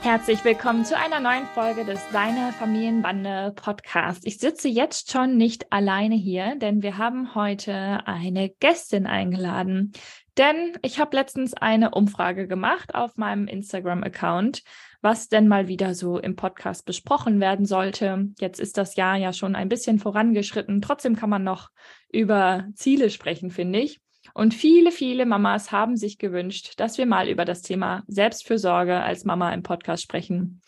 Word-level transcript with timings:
Herzlich 0.00 0.44
willkommen 0.44 0.84
zu 0.84 0.96
einer 0.96 1.18
neuen 1.18 1.44
Folge 1.54 1.84
des 1.84 2.00
Deine 2.12 2.52
Familienbande 2.52 3.52
Podcast. 3.56 4.24
Ich 4.26 4.38
sitze 4.38 4.68
jetzt 4.68 5.10
schon 5.10 5.36
nicht 5.36 5.72
alleine 5.72 6.14
hier, 6.14 6.54
denn 6.54 6.82
wir 6.82 6.98
haben 6.98 7.34
heute 7.34 8.06
eine 8.06 8.48
Gästin 8.48 9.06
eingeladen. 9.06 9.92
Denn 10.38 10.78
ich 10.82 11.00
habe 11.00 11.16
letztens 11.16 11.52
eine 11.52 11.90
Umfrage 11.90 12.46
gemacht 12.46 12.94
auf 12.94 13.16
meinem 13.16 13.48
Instagram-Account, 13.48 14.62
was 15.02 15.28
denn 15.28 15.48
mal 15.48 15.66
wieder 15.66 15.94
so 15.94 16.18
im 16.18 16.36
Podcast 16.36 16.86
besprochen 16.86 17.40
werden 17.40 17.66
sollte. 17.66 18.28
Jetzt 18.38 18.60
ist 18.60 18.78
das 18.78 18.94
Jahr 18.94 19.16
ja 19.16 19.32
schon 19.32 19.56
ein 19.56 19.68
bisschen 19.68 19.98
vorangeschritten. 19.98 20.80
Trotzdem 20.80 21.16
kann 21.16 21.28
man 21.28 21.42
noch 21.42 21.70
über 22.12 22.68
Ziele 22.74 23.10
sprechen, 23.10 23.50
finde 23.50 23.80
ich. 23.80 24.00
Und 24.38 24.54
viele, 24.54 24.92
viele 24.92 25.26
Mamas 25.26 25.72
haben 25.72 25.96
sich 25.96 26.16
gewünscht, 26.16 26.74
dass 26.76 26.96
wir 26.96 27.06
mal 27.06 27.28
über 27.28 27.44
das 27.44 27.60
Thema 27.60 28.04
Selbstfürsorge 28.06 29.02
als 29.02 29.24
Mama 29.24 29.52
im 29.52 29.64
Podcast 29.64 30.04
sprechen. 30.04 30.62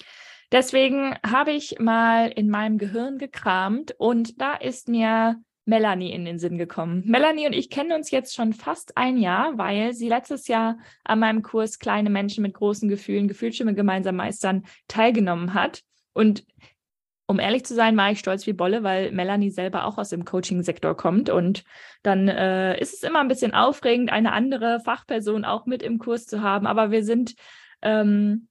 Deswegen 0.50 1.14
habe 1.24 1.52
ich 1.52 1.78
mal 1.78 2.32
in 2.32 2.50
meinem 2.50 2.78
Gehirn 2.78 3.16
gekramt 3.18 3.94
und 3.96 4.40
da 4.40 4.54
ist 4.54 4.88
mir 4.88 5.36
Melanie 5.66 6.10
in 6.10 6.24
den 6.24 6.40
Sinn 6.40 6.58
gekommen. 6.58 7.04
Melanie 7.06 7.46
und 7.46 7.52
ich 7.52 7.70
kennen 7.70 7.92
uns 7.92 8.10
jetzt 8.10 8.34
schon 8.34 8.54
fast 8.54 8.96
ein 8.96 9.16
Jahr, 9.16 9.56
weil 9.56 9.92
sie 9.92 10.08
letztes 10.08 10.48
Jahr 10.48 10.76
an 11.04 11.20
meinem 11.20 11.42
Kurs 11.42 11.78
Kleine 11.78 12.10
Menschen 12.10 12.42
mit 12.42 12.54
großen 12.54 12.88
Gefühlen, 12.88 13.28
Gefühlsstimme 13.28 13.74
gemeinsam 13.74 14.16
meistern 14.16 14.64
teilgenommen 14.88 15.54
hat. 15.54 15.82
Und 16.12 16.44
um 17.30 17.38
ehrlich 17.38 17.64
zu 17.64 17.76
sein, 17.76 17.96
war 17.96 18.10
ich 18.10 18.18
stolz 18.18 18.44
wie 18.48 18.52
Bolle, 18.52 18.82
weil 18.82 19.12
Melanie 19.12 19.50
selber 19.50 19.84
auch 19.84 19.98
aus 19.98 20.08
dem 20.08 20.24
Coaching-Sektor 20.24 20.96
kommt. 20.96 21.30
Und 21.30 21.62
dann 22.02 22.26
äh, 22.26 22.76
ist 22.80 22.92
es 22.92 23.04
immer 23.04 23.20
ein 23.20 23.28
bisschen 23.28 23.54
aufregend, 23.54 24.10
eine 24.10 24.32
andere 24.32 24.80
Fachperson 24.80 25.44
auch 25.44 25.64
mit 25.64 25.80
im 25.80 26.00
Kurs 26.00 26.26
zu 26.26 26.42
haben. 26.42 26.66
Aber 26.66 26.90
wir 26.90 27.04
sind, 27.04 27.36
ähm, 27.82 28.48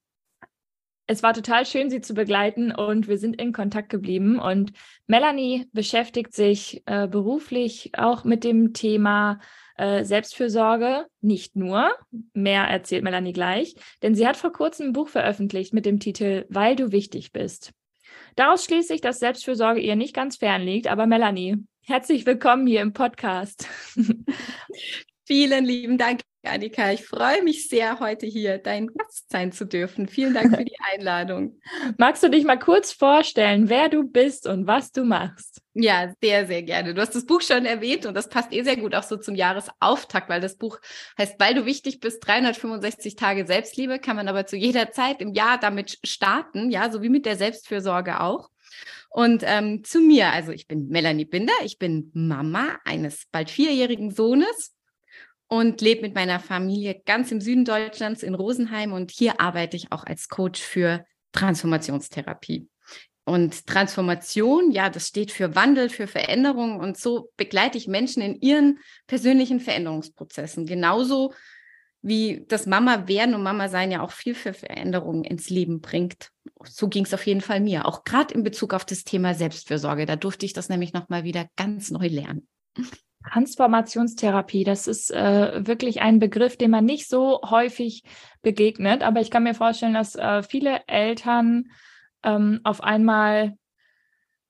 es 1.06 1.22
war 1.22 1.34
total 1.34 1.66
schön, 1.66 1.90
sie 1.90 2.00
zu 2.00 2.14
begleiten 2.14 2.72
und 2.72 3.06
wir 3.06 3.18
sind 3.18 3.38
in 3.38 3.52
Kontakt 3.52 3.90
geblieben. 3.90 4.38
Und 4.38 4.72
Melanie 5.06 5.68
beschäftigt 5.74 6.32
sich 6.32 6.82
äh, 6.86 7.06
beruflich 7.06 7.92
auch 7.98 8.24
mit 8.24 8.44
dem 8.44 8.72
Thema 8.72 9.40
äh, 9.76 10.04
Selbstfürsorge, 10.04 11.04
nicht 11.20 11.54
nur. 11.54 11.90
Mehr 12.32 12.62
erzählt 12.62 13.04
Melanie 13.04 13.34
gleich, 13.34 13.74
denn 14.00 14.14
sie 14.14 14.26
hat 14.26 14.38
vor 14.38 14.52
kurzem 14.52 14.86
ein 14.86 14.92
Buch 14.94 15.08
veröffentlicht 15.08 15.74
mit 15.74 15.84
dem 15.84 16.00
Titel 16.00 16.46
Weil 16.48 16.76
du 16.76 16.92
wichtig 16.92 17.32
bist. 17.32 17.74
Daraus 18.36 18.64
schließe 18.64 18.94
ich, 18.94 19.00
dass 19.00 19.18
Selbstfürsorge 19.18 19.80
ihr 19.80 19.96
nicht 19.96 20.14
ganz 20.14 20.36
fern 20.36 20.62
liegt. 20.62 20.88
Aber 20.88 21.06
Melanie, 21.06 21.56
herzlich 21.82 22.26
willkommen 22.26 22.66
hier 22.66 22.80
im 22.80 22.92
Podcast. 22.92 23.68
Vielen 25.30 25.64
lieben 25.64 25.96
Dank, 25.96 26.22
Annika. 26.42 26.90
Ich 26.90 27.06
freue 27.06 27.44
mich 27.44 27.68
sehr, 27.68 28.00
heute 28.00 28.26
hier 28.26 28.58
dein 28.58 28.88
Gast 28.88 29.30
sein 29.30 29.52
zu 29.52 29.64
dürfen. 29.64 30.08
Vielen 30.08 30.34
Dank 30.34 30.56
für 30.56 30.64
die 30.64 30.74
Einladung. 30.92 31.60
Magst 31.98 32.24
du 32.24 32.28
dich 32.28 32.44
mal 32.44 32.58
kurz 32.58 32.90
vorstellen, 32.90 33.68
wer 33.68 33.88
du 33.88 34.02
bist 34.02 34.48
und 34.48 34.66
was 34.66 34.90
du 34.90 35.04
machst? 35.04 35.62
Ja, 35.72 36.12
sehr, 36.20 36.48
sehr 36.48 36.64
gerne. 36.64 36.94
Du 36.94 37.00
hast 37.00 37.14
das 37.14 37.26
Buch 37.26 37.42
schon 37.42 37.64
erwähnt 37.64 38.06
und 38.06 38.14
das 38.14 38.28
passt 38.28 38.52
eh 38.52 38.64
sehr 38.64 38.76
gut 38.76 38.92
auch 38.96 39.04
so 39.04 39.18
zum 39.18 39.36
Jahresauftakt, 39.36 40.28
weil 40.28 40.40
das 40.40 40.56
Buch 40.56 40.80
heißt, 41.16 41.38
weil 41.38 41.54
du 41.54 41.64
wichtig 41.64 42.00
bist, 42.00 42.26
365 42.26 43.14
Tage 43.14 43.46
Selbstliebe, 43.46 44.00
kann 44.00 44.16
man 44.16 44.26
aber 44.26 44.46
zu 44.46 44.56
jeder 44.56 44.90
Zeit 44.90 45.22
im 45.22 45.32
Jahr 45.32 45.60
damit 45.60 46.00
starten, 46.02 46.72
ja, 46.72 46.90
so 46.90 47.02
wie 47.02 47.08
mit 47.08 47.24
der 47.24 47.36
Selbstfürsorge 47.36 48.20
auch. 48.20 48.50
Und 49.10 49.44
ähm, 49.46 49.84
zu 49.84 50.00
mir, 50.00 50.32
also 50.32 50.50
ich 50.50 50.66
bin 50.66 50.88
Melanie 50.88 51.24
Binder, 51.24 51.54
ich 51.62 51.78
bin 51.78 52.10
Mama 52.14 52.80
eines 52.84 53.26
bald 53.30 53.48
vierjährigen 53.48 54.10
Sohnes 54.10 54.74
und 55.50 55.80
lebe 55.80 56.02
mit 56.02 56.14
meiner 56.14 56.38
Familie 56.38 57.02
ganz 57.04 57.32
im 57.32 57.40
Süden 57.40 57.64
Deutschlands 57.64 58.22
in 58.22 58.34
Rosenheim 58.34 58.92
und 58.92 59.10
hier 59.10 59.40
arbeite 59.40 59.76
ich 59.76 59.90
auch 59.90 60.04
als 60.04 60.28
Coach 60.28 60.60
für 60.60 61.04
Transformationstherapie. 61.32 62.68
Und 63.24 63.66
Transformation, 63.66 64.70
ja, 64.70 64.90
das 64.90 65.08
steht 65.08 65.32
für 65.32 65.54
Wandel, 65.54 65.88
für 65.88 66.06
Veränderung. 66.06 66.80
Und 66.80 66.96
so 66.96 67.30
begleite 67.36 67.78
ich 67.78 67.86
Menschen 67.86 68.22
in 68.22 68.40
ihren 68.40 68.78
persönlichen 69.06 69.60
Veränderungsprozessen. 69.60 70.66
Genauso 70.66 71.34
wie 72.00 72.44
das 72.48 72.66
Mama 72.66 73.08
werden 73.08 73.34
und 73.34 73.42
Mama 73.42 73.68
sein 73.68 73.90
ja 73.90 74.02
auch 74.02 74.12
viel 74.12 74.34
für 74.34 74.54
Veränderungen 74.54 75.24
ins 75.24 75.50
Leben 75.50 75.80
bringt. 75.80 76.30
So 76.64 76.88
ging 76.88 77.04
es 77.04 77.14
auf 77.14 77.26
jeden 77.26 77.40
Fall 77.40 77.60
mir, 77.60 77.86
auch 77.86 78.04
gerade 78.04 78.34
in 78.34 78.42
Bezug 78.42 78.72
auf 78.72 78.84
das 78.84 79.04
Thema 79.04 79.34
Selbstfürsorge. 79.34 80.06
Da 80.06 80.16
durfte 80.16 80.46
ich 80.46 80.52
das 80.52 80.68
nämlich 80.68 80.92
nochmal 80.92 81.24
wieder 81.24 81.46
ganz 81.56 81.90
neu 81.90 82.06
lernen. 82.06 82.48
Transformationstherapie, 83.32 84.64
das 84.64 84.86
ist 84.86 85.10
äh, 85.10 85.66
wirklich 85.66 86.00
ein 86.02 86.18
Begriff, 86.18 86.56
den 86.56 86.70
man 86.70 86.84
nicht 86.84 87.08
so 87.08 87.40
häufig 87.42 88.02
begegnet. 88.42 89.02
Aber 89.02 89.20
ich 89.20 89.30
kann 89.30 89.44
mir 89.44 89.54
vorstellen, 89.54 89.94
dass 89.94 90.16
äh, 90.16 90.42
viele 90.42 90.80
Eltern 90.86 91.70
ähm, 92.22 92.60
auf 92.64 92.82
einmal 92.82 93.56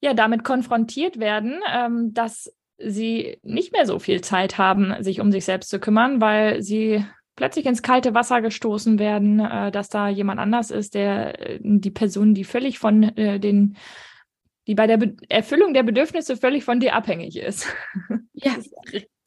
ja 0.01 0.15
damit 0.15 0.45
konfrontiert 0.45 1.19
werden, 1.19 1.61
ähm, 1.71 2.15
dass 2.15 2.53
sie 2.79 3.39
nicht 3.43 3.73
mehr 3.73 3.87
so 3.87 3.99
viel 3.99 4.23
Zeit 4.23 4.57
haben, 4.57 5.03
sich 5.03 5.21
um 5.21 5.31
sich 5.31 5.45
selbst 5.45 5.69
zu 5.69 5.79
kümmern, 5.79 6.21
weil 6.21 6.63
sie 6.63 7.05
plötzlich 7.37 7.67
ins 7.67 7.83
kalte 7.83 8.15
Wasser 8.15 8.41
gestoßen 8.41 8.99
werden, 8.99 9.41
äh, 9.41 9.71
dass 9.71 9.89
da 9.89 10.09
jemand 10.09 10.41
anders 10.41 10.71
ist, 10.71 10.95
der 10.95 11.39
äh, 11.41 11.59
die 11.63 11.91
Person, 11.91 12.35
die 12.35 12.45
völlig 12.45 12.79
von 12.79 13.03
äh, 13.03 13.39
den 13.39 13.77
die 14.71 14.77
bei 14.77 14.87
der 14.87 14.99
Be 14.99 15.17
Erfüllung 15.29 15.75
der 15.75 15.83
Bedürfnisse 15.83 16.37
völlig 16.37 16.63
von 16.63 16.79
dir 16.79 16.95
abhängig 16.95 17.37
ist. 17.37 17.67
Ja, 18.35 18.57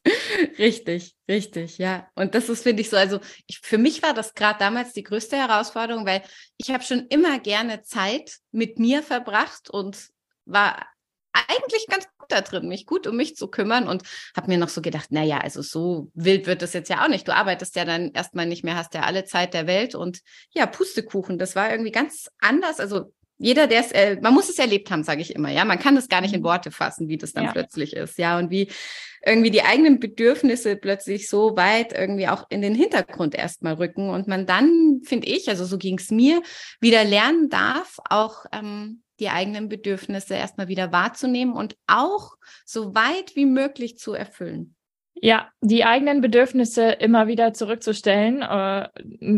richtig, 0.57 1.15
richtig, 1.27 1.77
ja. 1.79 2.07
Und 2.15 2.33
das 2.33 2.47
ist, 2.47 2.63
finde 2.63 2.81
ich, 2.81 2.89
so, 2.89 2.95
also 2.95 3.19
ich, 3.47 3.59
für 3.61 3.77
mich 3.77 4.01
war 4.01 4.13
das 4.13 4.35
gerade 4.35 4.57
damals 4.57 4.93
die 4.93 5.03
größte 5.03 5.35
Herausforderung, 5.35 6.05
weil 6.05 6.23
ich 6.55 6.71
habe 6.71 6.85
schon 6.85 7.07
immer 7.09 7.39
gerne 7.39 7.81
Zeit 7.81 8.37
mit 8.53 8.79
mir 8.79 9.03
verbracht 9.03 9.69
und 9.69 10.11
war 10.45 10.87
eigentlich 11.33 11.87
ganz 11.87 12.05
gut 12.17 12.31
da 12.31 12.39
drin, 12.39 12.69
mich 12.69 12.85
gut 12.85 13.05
um 13.05 13.17
mich 13.17 13.35
zu 13.35 13.49
kümmern 13.49 13.89
und 13.89 14.03
habe 14.37 14.47
mir 14.47 14.57
noch 14.57 14.69
so 14.69 14.81
gedacht, 14.81 15.11
naja, 15.11 15.39
also 15.39 15.61
so 15.61 16.09
wild 16.13 16.47
wird 16.47 16.61
das 16.61 16.71
jetzt 16.71 16.89
ja 16.89 17.03
auch 17.03 17.09
nicht. 17.09 17.27
Du 17.27 17.35
arbeitest 17.35 17.75
ja 17.75 17.83
dann 17.83 18.11
erstmal 18.13 18.45
nicht 18.45 18.63
mehr, 18.63 18.77
hast 18.77 18.93
ja 18.93 19.01
alle 19.01 19.25
Zeit 19.25 19.53
der 19.53 19.67
Welt 19.67 19.93
und 19.93 20.21
ja, 20.51 20.67
Pustekuchen, 20.67 21.37
das 21.37 21.57
war 21.57 21.69
irgendwie 21.69 21.91
ganz 21.91 22.29
anders. 22.39 22.79
Also 22.79 23.11
jeder, 23.43 23.67
der 23.67 23.81
es, 23.81 23.91
äh, 23.91 24.17
man 24.21 24.33
muss 24.33 24.49
es 24.49 24.57
erlebt 24.57 24.89
haben, 24.89 25.03
sage 25.03 25.21
ich 25.21 25.35
immer, 25.35 25.49
ja. 25.51 25.65
Man 25.65 25.79
kann 25.79 25.97
es 25.97 26.07
gar 26.07 26.21
nicht 26.21 26.33
in 26.33 26.39
mhm. 26.39 26.45
Worte 26.45 26.71
fassen, 26.71 27.09
wie 27.09 27.17
das 27.17 27.33
dann 27.33 27.45
ja. 27.45 27.51
plötzlich 27.51 27.93
ist, 27.93 28.17
ja. 28.17 28.39
Und 28.39 28.49
wie 28.49 28.71
irgendwie 29.25 29.51
die 29.51 29.63
eigenen 29.63 29.99
Bedürfnisse 29.99 30.75
plötzlich 30.75 31.29
so 31.29 31.55
weit 31.55 31.93
irgendwie 31.93 32.27
auch 32.27 32.45
in 32.49 32.61
den 32.61 32.73
Hintergrund 32.73 33.35
erstmal 33.35 33.73
rücken 33.73 34.09
und 34.09 34.27
man 34.27 34.45
dann, 34.45 35.01
finde 35.03 35.27
ich, 35.27 35.49
also 35.49 35.65
so 35.65 35.77
ging 35.77 35.97
es 35.97 36.09
mir, 36.09 36.41
wieder 36.79 37.03
lernen 37.03 37.49
darf, 37.49 37.97
auch 38.09 38.45
ähm, 38.51 39.03
die 39.19 39.29
eigenen 39.29 39.69
Bedürfnisse 39.69 40.35
erstmal 40.35 40.67
wieder 40.67 40.91
wahrzunehmen 40.91 41.53
und 41.53 41.75
auch 41.87 42.31
so 42.65 42.95
weit 42.95 43.35
wie 43.35 43.45
möglich 43.45 43.97
zu 43.97 44.13
erfüllen. 44.13 44.75
Ja, 45.15 45.49
die 45.61 45.85
eigenen 45.85 46.21
Bedürfnisse 46.21 46.89
immer 46.91 47.27
wieder 47.27 47.53
zurückzustellen. 47.53 48.41
Äh, 48.41 48.89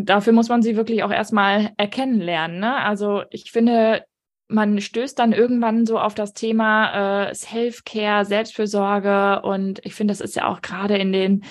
dafür 0.03 0.34
muss 0.34 0.50
man 0.50 0.62
sie 0.62 0.75
wirklich 0.75 1.03
auch 1.03 1.12
erstmal 1.12 1.74
erkennen 1.78 2.19
lernen. 2.22 2.59
Ne? 2.59 2.75
Also 2.75 3.24
ich 3.30 3.52
finde, 3.52 4.03
man 4.47 4.80
stößt 4.80 5.18
dann 5.19 5.34
irgendwann 5.34 5.86
so 5.86 6.00
auf 6.00 6.16
das 6.16 6.33
Thema 6.33 7.27
äh, 7.30 7.36
Self-Care, 7.36 8.25
Selbstfürsorge. 8.25 9.42
Und 9.42 9.83
ich 9.86 9.95
finde, 9.95 10.12
das 10.13 10.22
ist 10.22 10.36
ja 10.36 10.48
auch 10.48 10.62
gerade 10.62 10.98
in 10.98 11.12
den 11.12 11.44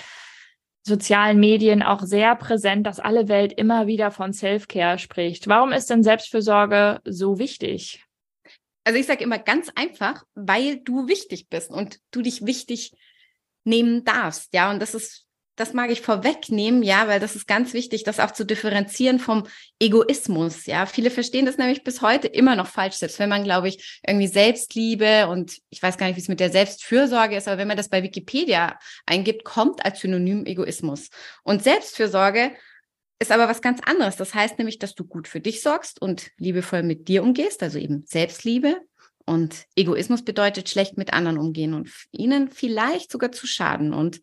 sozialen 0.86 1.40
Medien 1.40 1.82
auch 1.82 2.02
sehr 2.02 2.36
präsent, 2.36 2.86
dass 2.86 3.00
alle 3.00 3.28
Welt 3.28 3.52
immer 3.52 3.86
wieder 3.86 4.10
von 4.10 4.32
Self-Care 4.32 4.98
spricht. 4.98 5.48
Warum 5.48 5.72
ist 5.72 5.90
denn 5.90 6.02
Selbstfürsorge 6.02 7.00
so 7.04 7.38
wichtig? 7.38 8.04
Also 8.84 8.98
ich 8.98 9.06
sage 9.06 9.24
immer 9.24 9.38
ganz 9.38 9.70
einfach, 9.74 10.24
weil 10.34 10.76
du 10.80 11.08
wichtig 11.08 11.48
bist 11.48 11.70
und 11.70 12.00
du 12.10 12.20
dich 12.20 12.44
wichtig 12.44 12.92
nehmen 13.64 14.04
darfst. 14.04 14.52
Ja, 14.54 14.70
und 14.70 14.80
das 14.80 14.94
ist, 14.94 15.26
das 15.56 15.72
mag 15.72 15.90
ich 15.90 16.00
vorwegnehmen, 16.00 16.82
ja, 16.82 17.06
weil 17.08 17.20
das 17.20 17.36
ist 17.36 17.46
ganz 17.46 17.74
wichtig, 17.74 18.02
das 18.04 18.20
auch 18.20 18.32
zu 18.32 18.44
differenzieren 18.44 19.18
vom 19.18 19.44
Egoismus. 19.78 20.66
Ja, 20.66 20.86
viele 20.86 21.10
verstehen 21.10 21.46
das 21.46 21.58
nämlich 21.58 21.84
bis 21.84 22.02
heute 22.02 22.28
immer 22.28 22.56
noch 22.56 22.66
falsch, 22.66 22.96
selbst 22.96 23.18
wenn 23.18 23.28
man, 23.28 23.44
glaube 23.44 23.68
ich, 23.68 24.00
irgendwie 24.06 24.26
Selbstliebe 24.26 25.28
und 25.28 25.58
ich 25.70 25.82
weiß 25.82 25.96
gar 25.96 26.06
nicht, 26.06 26.16
wie 26.16 26.20
es 26.20 26.28
mit 26.28 26.40
der 26.40 26.50
Selbstfürsorge 26.50 27.36
ist, 27.36 27.48
aber 27.48 27.58
wenn 27.58 27.68
man 27.68 27.76
das 27.76 27.88
bei 27.88 28.02
Wikipedia 28.02 28.78
eingibt, 29.06 29.44
kommt 29.44 29.84
als 29.84 30.00
Synonym 30.00 30.44
Egoismus. 30.46 31.08
Und 31.42 31.62
Selbstfürsorge 31.62 32.52
ist 33.20 33.32
aber 33.32 33.48
was 33.48 33.62
ganz 33.62 33.80
anderes. 33.84 34.16
Das 34.16 34.34
heißt 34.34 34.58
nämlich, 34.58 34.78
dass 34.78 34.94
du 34.94 35.04
gut 35.04 35.28
für 35.28 35.40
dich 35.40 35.62
sorgst 35.62 36.00
und 36.02 36.30
liebevoll 36.38 36.82
mit 36.82 37.08
dir 37.08 37.22
umgehst, 37.22 37.62
also 37.62 37.78
eben 37.78 38.04
Selbstliebe. 38.06 38.80
Und 39.26 39.66
Egoismus 39.74 40.22
bedeutet 40.22 40.68
schlecht 40.68 40.98
mit 40.98 41.12
anderen 41.12 41.38
umgehen 41.38 41.74
und 41.74 41.90
ihnen 42.12 42.50
vielleicht 42.50 43.10
sogar 43.10 43.32
zu 43.32 43.46
schaden. 43.46 43.94
Und 43.94 44.20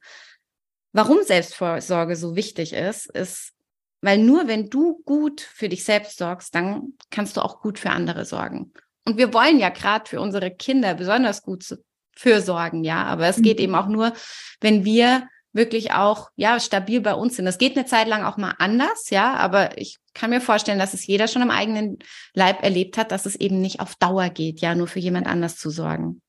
warum 0.93 1.23
Selbstvorsorge 1.23 2.15
so 2.15 2.35
wichtig 2.35 2.73
ist, 2.73 3.07
ist, 3.07 3.53
weil 4.01 4.19
nur 4.19 4.47
wenn 4.47 4.69
du 4.69 5.01
gut 5.03 5.41
für 5.41 5.69
dich 5.69 5.83
selbst 5.83 6.17
sorgst, 6.17 6.53
dann 6.53 6.93
kannst 7.09 7.37
du 7.37 7.41
auch 7.41 7.61
gut 7.61 7.79
für 7.79 7.91
andere 7.91 8.25
sorgen. 8.25 8.73
Und 9.05 9.17
wir 9.17 9.33
wollen 9.33 9.59
ja 9.59 9.69
gerade 9.69 10.07
für 10.09 10.21
unsere 10.21 10.51
Kinder 10.51 10.93
besonders 10.93 11.41
gut 11.41 11.77
fürsorgen, 12.15 12.83
ja. 12.83 13.03
Aber 13.05 13.27
es 13.27 13.41
geht 13.41 13.57
mhm. 13.57 13.63
eben 13.63 13.75
auch 13.75 13.87
nur, 13.87 14.13
wenn 14.59 14.85
wir 14.85 15.27
wirklich 15.53 15.91
auch 15.91 16.29
ja 16.35 16.59
stabil 16.59 17.01
bei 17.01 17.13
uns 17.13 17.35
sind. 17.35 17.45
Das 17.45 17.57
geht 17.57 17.75
eine 17.75 17.85
Zeit 17.85 18.07
lang 18.07 18.23
auch 18.23 18.37
mal 18.37 18.55
anders, 18.57 19.09
ja, 19.09 19.33
aber 19.35 19.77
ich 19.77 19.97
kann 20.13 20.29
mir 20.29 20.41
vorstellen, 20.41 20.79
dass 20.79 20.93
es 20.93 21.05
jeder 21.05 21.27
schon 21.27 21.41
am 21.41 21.51
eigenen 21.51 21.99
Leib 22.33 22.63
erlebt 22.63 22.97
hat, 22.97 23.11
dass 23.11 23.25
es 23.25 23.35
eben 23.35 23.61
nicht 23.61 23.79
auf 23.79 23.95
Dauer 23.95 24.29
geht, 24.29 24.61
ja, 24.61 24.75
nur 24.75 24.87
für 24.87 24.99
jemand 24.99 25.27
anders 25.27 25.57
zu 25.57 25.69
sorgen. 25.69 26.21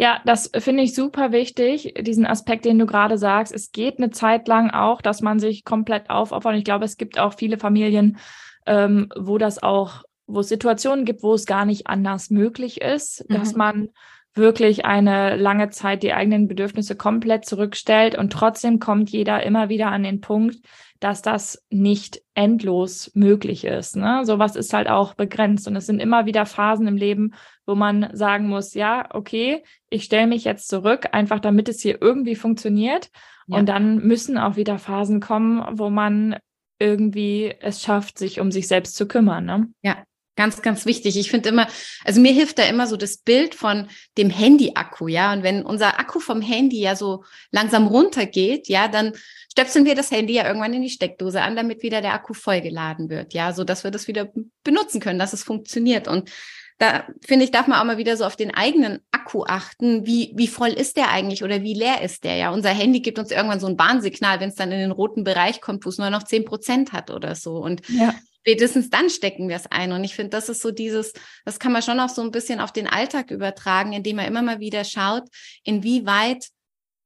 Ja, 0.00 0.22
das 0.24 0.50
finde 0.56 0.82
ich 0.82 0.94
super 0.94 1.30
wichtig, 1.30 1.92
diesen 2.00 2.24
Aspekt, 2.24 2.64
den 2.64 2.78
du 2.78 2.86
gerade 2.86 3.18
sagst. 3.18 3.52
Es 3.52 3.70
geht 3.70 3.98
eine 3.98 4.10
Zeit 4.10 4.48
lang 4.48 4.70
auch, 4.70 5.02
dass 5.02 5.20
man 5.20 5.38
sich 5.38 5.62
komplett 5.62 6.08
aufopfert. 6.08 6.52
Und 6.54 6.58
ich 6.58 6.64
glaube, 6.64 6.86
es 6.86 6.96
gibt 6.96 7.18
auch 7.18 7.34
viele 7.34 7.58
Familien, 7.58 8.16
ähm, 8.64 9.10
wo 9.14 9.36
das 9.36 9.62
auch, 9.62 10.02
wo 10.26 10.40
es 10.40 10.48
Situationen 10.48 11.04
gibt, 11.04 11.22
wo 11.22 11.34
es 11.34 11.44
gar 11.44 11.66
nicht 11.66 11.86
anders 11.86 12.30
möglich 12.30 12.80
ist, 12.80 13.28
mhm. 13.28 13.34
dass 13.34 13.54
man 13.54 13.90
wirklich 14.34 14.84
eine 14.84 15.36
lange 15.36 15.70
Zeit 15.70 16.02
die 16.02 16.12
eigenen 16.12 16.46
Bedürfnisse 16.48 16.96
komplett 16.96 17.44
zurückstellt 17.44 18.16
und 18.16 18.32
trotzdem 18.32 18.78
kommt 18.78 19.10
jeder 19.10 19.42
immer 19.42 19.68
wieder 19.68 19.88
an 19.88 20.02
den 20.02 20.20
Punkt, 20.20 20.58
dass 21.00 21.22
das 21.22 21.64
nicht 21.70 22.20
endlos 22.34 23.10
möglich 23.14 23.64
ist. 23.64 23.96
Ne? 23.96 24.20
Sowas 24.24 24.54
ist 24.54 24.72
halt 24.72 24.88
auch 24.88 25.14
begrenzt 25.14 25.66
und 25.66 25.74
es 25.74 25.86
sind 25.86 25.98
immer 25.98 26.26
wieder 26.26 26.46
Phasen 26.46 26.86
im 26.86 26.96
Leben, 26.96 27.32
wo 27.66 27.74
man 27.74 28.10
sagen 28.12 28.48
muss, 28.48 28.74
ja, 28.74 29.08
okay, 29.12 29.64
ich 29.88 30.04
stelle 30.04 30.26
mich 30.26 30.44
jetzt 30.44 30.68
zurück, 30.68 31.08
einfach 31.12 31.40
damit 31.40 31.68
es 31.68 31.80
hier 31.80 32.00
irgendwie 32.00 32.36
funktioniert. 32.36 33.10
Ja. 33.46 33.58
Und 33.58 33.68
dann 33.68 33.98
müssen 33.98 34.38
auch 34.38 34.56
wieder 34.56 34.78
Phasen 34.78 35.20
kommen, 35.20 35.64
wo 35.78 35.90
man 35.90 36.36
irgendwie 36.78 37.54
es 37.60 37.82
schafft, 37.82 38.18
sich 38.18 38.40
um 38.40 38.50
sich 38.50 38.68
selbst 38.68 38.94
zu 38.94 39.08
kümmern. 39.08 39.44
Ne? 39.44 39.68
Ja, 39.82 40.04
Ganz, 40.40 40.62
ganz 40.62 40.86
wichtig. 40.86 41.18
Ich 41.18 41.30
finde 41.30 41.50
immer, 41.50 41.68
also 42.02 42.18
mir 42.18 42.32
hilft 42.32 42.58
da 42.58 42.62
immer 42.62 42.86
so 42.86 42.96
das 42.96 43.18
Bild 43.18 43.54
von 43.54 43.88
dem 44.16 44.30
Handy-Akku, 44.30 45.06
ja. 45.06 45.34
Und 45.34 45.42
wenn 45.42 45.66
unser 45.66 46.00
Akku 46.00 46.18
vom 46.18 46.40
Handy 46.40 46.80
ja 46.80 46.96
so 46.96 47.24
langsam 47.50 47.86
runtergeht, 47.86 48.66
ja, 48.66 48.88
dann 48.88 49.12
stöpseln 49.52 49.84
wir 49.84 49.94
das 49.94 50.10
Handy 50.10 50.32
ja 50.32 50.46
irgendwann 50.46 50.72
in 50.72 50.80
die 50.80 50.88
Steckdose 50.88 51.42
an, 51.42 51.56
damit 51.56 51.82
wieder 51.82 52.00
der 52.00 52.14
Akku 52.14 52.32
vollgeladen 52.32 53.10
wird, 53.10 53.34
ja, 53.34 53.52
so 53.52 53.64
dass 53.64 53.84
wir 53.84 53.90
das 53.90 54.08
wieder 54.08 54.32
benutzen 54.64 54.98
können, 54.98 55.18
dass 55.18 55.34
es 55.34 55.44
funktioniert. 55.44 56.08
Und 56.08 56.30
da 56.78 57.04
finde 57.22 57.44
ich, 57.44 57.50
darf 57.50 57.66
man 57.66 57.78
auch 57.78 57.84
mal 57.84 57.98
wieder 57.98 58.16
so 58.16 58.24
auf 58.24 58.36
den 58.36 58.54
eigenen 58.54 59.00
Akku 59.10 59.44
achten. 59.46 60.06
Wie, 60.06 60.32
wie 60.36 60.48
voll 60.48 60.70
ist 60.70 60.96
der 60.96 61.10
eigentlich 61.10 61.44
oder 61.44 61.60
wie 61.60 61.74
leer 61.74 62.00
ist 62.00 62.24
der? 62.24 62.36
Ja, 62.36 62.50
unser 62.50 62.70
Handy 62.70 63.00
gibt 63.00 63.18
uns 63.18 63.30
irgendwann 63.30 63.60
so 63.60 63.66
ein 63.66 63.78
Warnsignal, 63.78 64.40
wenn 64.40 64.48
es 64.48 64.54
dann 64.54 64.72
in 64.72 64.80
den 64.80 64.90
roten 64.90 65.22
Bereich 65.22 65.60
kommt, 65.60 65.84
wo 65.84 65.90
es 65.90 65.98
nur 65.98 66.08
noch 66.08 66.22
zehn 66.22 66.46
Prozent 66.46 66.94
hat 66.94 67.10
oder 67.10 67.34
so. 67.34 67.56
Und 67.56 67.86
ja 67.90 68.14
spätestens 68.40 68.90
dann 68.90 69.10
stecken 69.10 69.48
wir 69.48 69.56
es 69.56 69.66
ein. 69.70 69.92
Und 69.92 70.04
ich 70.04 70.14
finde, 70.14 70.30
das 70.30 70.48
ist 70.48 70.62
so 70.62 70.70
dieses, 70.70 71.12
das 71.44 71.58
kann 71.58 71.72
man 71.72 71.82
schon 71.82 72.00
auch 72.00 72.08
so 72.08 72.22
ein 72.22 72.30
bisschen 72.30 72.60
auf 72.60 72.72
den 72.72 72.86
Alltag 72.86 73.30
übertragen, 73.30 73.92
indem 73.92 74.16
man 74.16 74.26
immer 74.26 74.42
mal 74.42 74.60
wieder 74.60 74.84
schaut, 74.84 75.24
inwieweit 75.62 76.46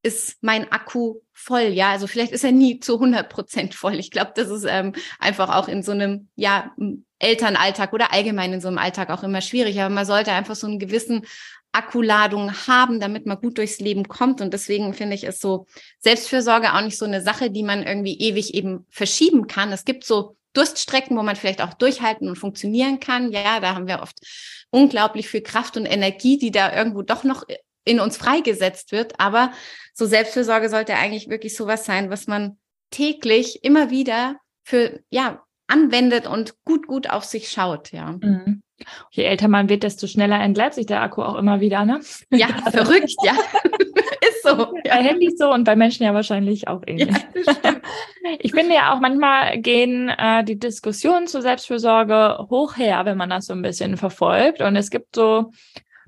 ist 0.03 0.37
mein 0.43 0.71
Akku 0.71 1.21
voll, 1.33 1.69
ja. 1.69 1.91
Also 1.91 2.07
vielleicht 2.07 2.33
ist 2.33 2.45
er 2.45 2.53
nie 2.53 2.79
zu 2.79 2.95
100 2.95 3.29
Prozent 3.29 3.75
voll. 3.75 3.95
Ich 3.95 4.11
glaube, 4.11 4.33
das 4.35 4.49
ist 4.51 4.67
ähm, 4.69 4.93
einfach 5.19 5.55
auch 5.57 5.67
in 5.67 5.83
so 5.83 5.93
einem, 5.93 6.29
ja, 6.37 6.75
Elternalltag 7.19 7.95
oder 7.95 8.13
allgemein 8.13 8.53
in 8.53 8.61
so 8.61 8.69
einem 8.69 8.77
Alltag 8.77 9.09
auch 9.09 9.23
immer 9.23 9.41
schwierig. 9.41 9.81
Aber 9.81 9.93
man 9.93 10.05
sollte 10.05 10.33
einfach 10.33 10.57
so 10.57 10.67
einen 10.67 10.79
gewissen 10.79 11.23
Akkuladung 11.73 12.53
haben, 12.69 13.01
damit 13.01 13.25
man 13.25 13.41
gut 13.41 13.57
durchs 13.57 13.81
Leben 13.81 14.07
kommt. 14.07 14.43
Und 14.43 14.53
deswegen 14.53 14.93
finde 14.93 15.15
ich 15.15 15.25
es 15.25 15.41
so 15.41 15.67
Selbstfürsorge 16.01 16.75
auch 16.75 16.83
nicht 16.83 16.99
so 16.99 17.07
eine 17.07 17.23
Sache, 17.23 17.51
die 17.51 17.63
man 17.63 17.83
irgendwie 17.83 18.19
ewig 18.19 18.53
eben 18.53 18.87
verschieben 18.91 19.47
kann. 19.47 19.73
Es 19.73 19.87
gibt 19.87 20.05
so 20.05 20.37
Durststrecken, 20.55 21.17
wo 21.17 21.23
man 21.23 21.37
vielleicht 21.37 21.63
auch 21.63 21.75
durchhalten 21.75 22.29
und 22.29 22.37
funktionieren 22.37 23.01
kann. 23.01 23.31
Ja, 23.31 23.61
da 23.61 23.75
haben 23.75 23.87
wir 23.87 24.01
oft 24.01 24.19
unglaublich 24.71 25.29
viel 25.29 25.43
Kraft 25.43 25.77
und 25.77 25.87
Energie, 25.87 26.39
die 26.39 26.51
da 26.51 26.75
irgendwo 26.75 27.03
doch 27.03 27.25
noch 27.25 27.45
in 27.85 28.01
uns 28.01 28.17
freigesetzt 28.17 28.93
wird. 28.93 29.21
Aber 29.21 29.53
so 29.93 30.07
Selbstfürsorge 30.07 30.69
sollte 30.69 30.95
eigentlich 30.95 31.29
wirklich 31.29 31.55
sowas 31.55 31.85
sein, 31.85 32.11
was 32.11 32.27
man 32.27 32.59
täglich 32.91 33.63
immer 33.65 33.91
wieder 33.91 34.37
für, 34.65 35.01
ja, 35.11 35.43
anwendet 35.67 36.27
und 36.27 36.55
gut, 36.65 36.87
gut 36.87 37.11
auf 37.11 37.25
sich 37.25 37.51
schaut, 37.51 37.93
ja. 37.93 38.13
Mhm. 38.13 38.63
Je 39.11 39.25
älter 39.25 39.49
man 39.49 39.69
wird, 39.69 39.83
desto 39.83 40.07
schneller 40.07 40.41
entlädt 40.41 40.75
sich 40.75 40.87
der 40.87 41.01
Akku 41.03 41.23
auch 41.23 41.37
immer 41.37 41.61
wieder, 41.61 41.85
ne? 41.85 42.01
Ja, 42.31 42.49
verrückt, 42.71 43.15
ja. 43.23 43.33
ist 44.29 44.43
so. 44.43 44.75
Ja. 44.85 44.97
Bei 44.97 45.03
Handys 45.03 45.39
so 45.39 45.53
und 45.53 45.65
bei 45.65 45.77
Menschen 45.77 46.05
ja 46.05 46.15
wahrscheinlich 46.15 46.69
auch 46.69 46.83
ähnlich. 46.87 47.09
Ja, 47.09 47.75
ich 48.41 48.53
finde 48.53 48.75
ja 48.75 48.93
auch 48.93 49.01
manchmal 49.01 49.59
gehen 49.59 50.09
äh, 50.09 50.45
die 50.45 50.59
Diskussionen 50.59 51.27
zur 51.27 51.43
Selbstfürsorge 51.43 52.47
hoch 52.51 52.77
her, 52.77 53.05
wenn 53.05 53.17
man 53.17 53.31
das 53.31 53.47
so 53.47 53.53
ein 53.53 53.63
bisschen 53.63 53.97
verfolgt. 53.97 54.61
Und 54.61 54.77
es 54.77 54.91
gibt 54.91 55.15
so 55.15 55.53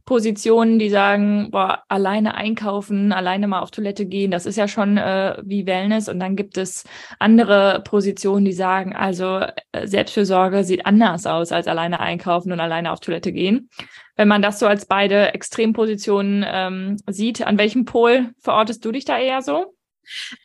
Positionen, 0.06 0.79
die 0.79 0.88
sagen, 0.88 1.50
boah, 1.50 1.82
alleine 1.88 2.37
einkaufen, 2.37 3.12
alleine 3.12 3.49
mal 3.49 3.61
auf 3.61 3.73
Toilette 3.73 4.06
gehen, 4.06 4.31
das 4.31 4.47
ist 4.47 4.56
ja 4.56 4.69
schon 4.69 4.97
äh, 4.97 5.37
wie 5.44 5.67
Wellness. 5.67 6.08
Und 6.08 6.20
dann 6.20 6.37
gibt 6.37 6.56
es 6.56 6.85
andere 7.19 7.82
Positionen, 7.85 8.44
die 8.44 8.53
sagen, 8.53 8.94
also 8.94 9.41
äh, 9.73 9.87
Selbstfürsorge 9.87 10.62
sieht 10.62 10.87
anders 10.87 11.26
aus 11.26 11.50
als 11.50 11.67
alleine 11.67 11.99
einkaufen 11.99 12.53
und 12.53 12.61
alleine 12.61 12.93
auf 12.93 13.00
Toilette 13.00 13.32
gehen. 13.32 13.69
Wenn 14.14 14.29
man 14.29 14.43
das 14.43 14.61
so 14.61 14.67
als 14.69 14.87
beide 14.87 15.35
Extrempositionen 15.35 16.44
ähm, 16.49 16.97
sieht, 17.09 17.44
an 17.44 17.59
welchem 17.59 17.85
Pol 17.85 18.31
verortest 18.41 18.85
du 18.85 18.93
dich 18.93 19.05
da 19.05 19.19
eher 19.19 19.43
so? 19.43 19.75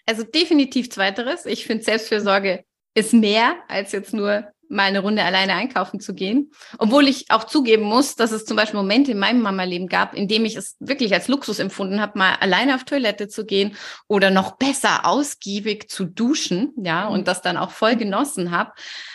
Also 0.07 0.24
definitiv 0.24 0.90
zweiteres. 0.90 1.46
Ich 1.46 1.66
finde 1.66 1.84
Selbstfürsorge 1.84 2.64
ist 2.96 3.14
mehr 3.14 3.57
als 3.68 3.92
jetzt 3.92 4.14
nur 4.14 4.46
mal 4.71 4.83
eine 4.83 5.00
Runde 5.00 5.23
alleine 5.23 5.53
einkaufen 5.53 6.00
zu 6.00 6.13
gehen. 6.13 6.51
Obwohl 6.77 7.07
ich 7.07 7.29
auch 7.29 7.44
zugeben 7.44 7.83
muss, 7.83 8.15
dass 8.15 8.31
es 8.31 8.45
zum 8.45 8.57
Beispiel 8.57 8.79
Momente 8.79 9.12
in 9.12 9.19
meinem 9.19 9.41
Mama-Leben 9.41 9.88
gab, 9.88 10.15
in 10.15 10.27
dem 10.27 10.45
ich 10.45 10.56
es 10.56 10.77
wirklich 10.79 11.13
als 11.13 11.27
Luxus 11.27 11.59
empfunden 11.59 12.01
habe, 12.01 12.18
mal 12.18 12.35
alleine 12.39 12.75
auf 12.75 12.85
Toilette 12.85 13.27
zu 13.27 13.45
gehen 13.45 13.75
oder 14.07 14.31
noch 14.31 14.57
besser 14.57 15.06
ausgiebig 15.06 15.89
zu 15.89 16.06
duschen, 16.06 16.73
ja, 16.77 17.06
mhm. 17.06 17.12
und 17.12 17.27
das 17.27 17.41
dann 17.41 17.57
auch 17.57 17.71
voll 17.71 17.95
genossen 17.95 18.51
habe. 18.51 18.71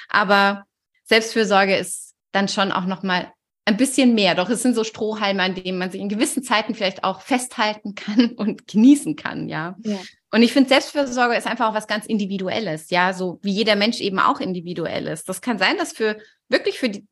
Aber 0.08 0.66
Selbstfürsorge 1.04 1.76
ist 1.76 2.14
dann 2.32 2.48
schon 2.48 2.70
auch 2.70 2.84
noch 2.84 3.02
mal 3.02 3.32
ein 3.66 3.76
bisschen 3.76 4.14
mehr. 4.14 4.34
Doch 4.34 4.48
es 4.48 4.62
sind 4.62 4.74
so 4.74 4.84
Strohhalme, 4.84 5.42
an 5.42 5.54
denen 5.54 5.76
man 5.76 5.90
sich 5.90 6.00
in 6.00 6.08
gewissen 6.08 6.42
Zeiten 6.42 6.74
vielleicht 6.74 7.04
auch 7.04 7.20
festhalten 7.20 7.94
kann 7.94 8.30
und 8.36 8.66
genießen 8.66 9.16
kann, 9.16 9.48
ja. 9.48 9.76
ja. 9.82 9.98
Und 10.30 10.42
ich 10.42 10.52
finde, 10.52 10.68
Selbstfürsorge 10.68 11.36
ist 11.36 11.46
einfach 11.46 11.70
auch 11.70 11.74
was 11.74 11.86
ganz 11.86 12.06
Individuelles, 12.06 12.90
ja, 12.90 13.12
so 13.12 13.38
wie 13.42 13.52
jeder 13.52 13.76
Mensch 13.76 14.00
eben 14.00 14.18
auch 14.18 14.40
individuell 14.40 15.06
ist. 15.08 15.28
Das 15.28 15.40
kann 15.40 15.58
sein, 15.58 15.76
dass 15.78 15.92
für 15.92 16.16
wirklich 16.48 16.78
für 16.78 16.88
die, 16.88 17.06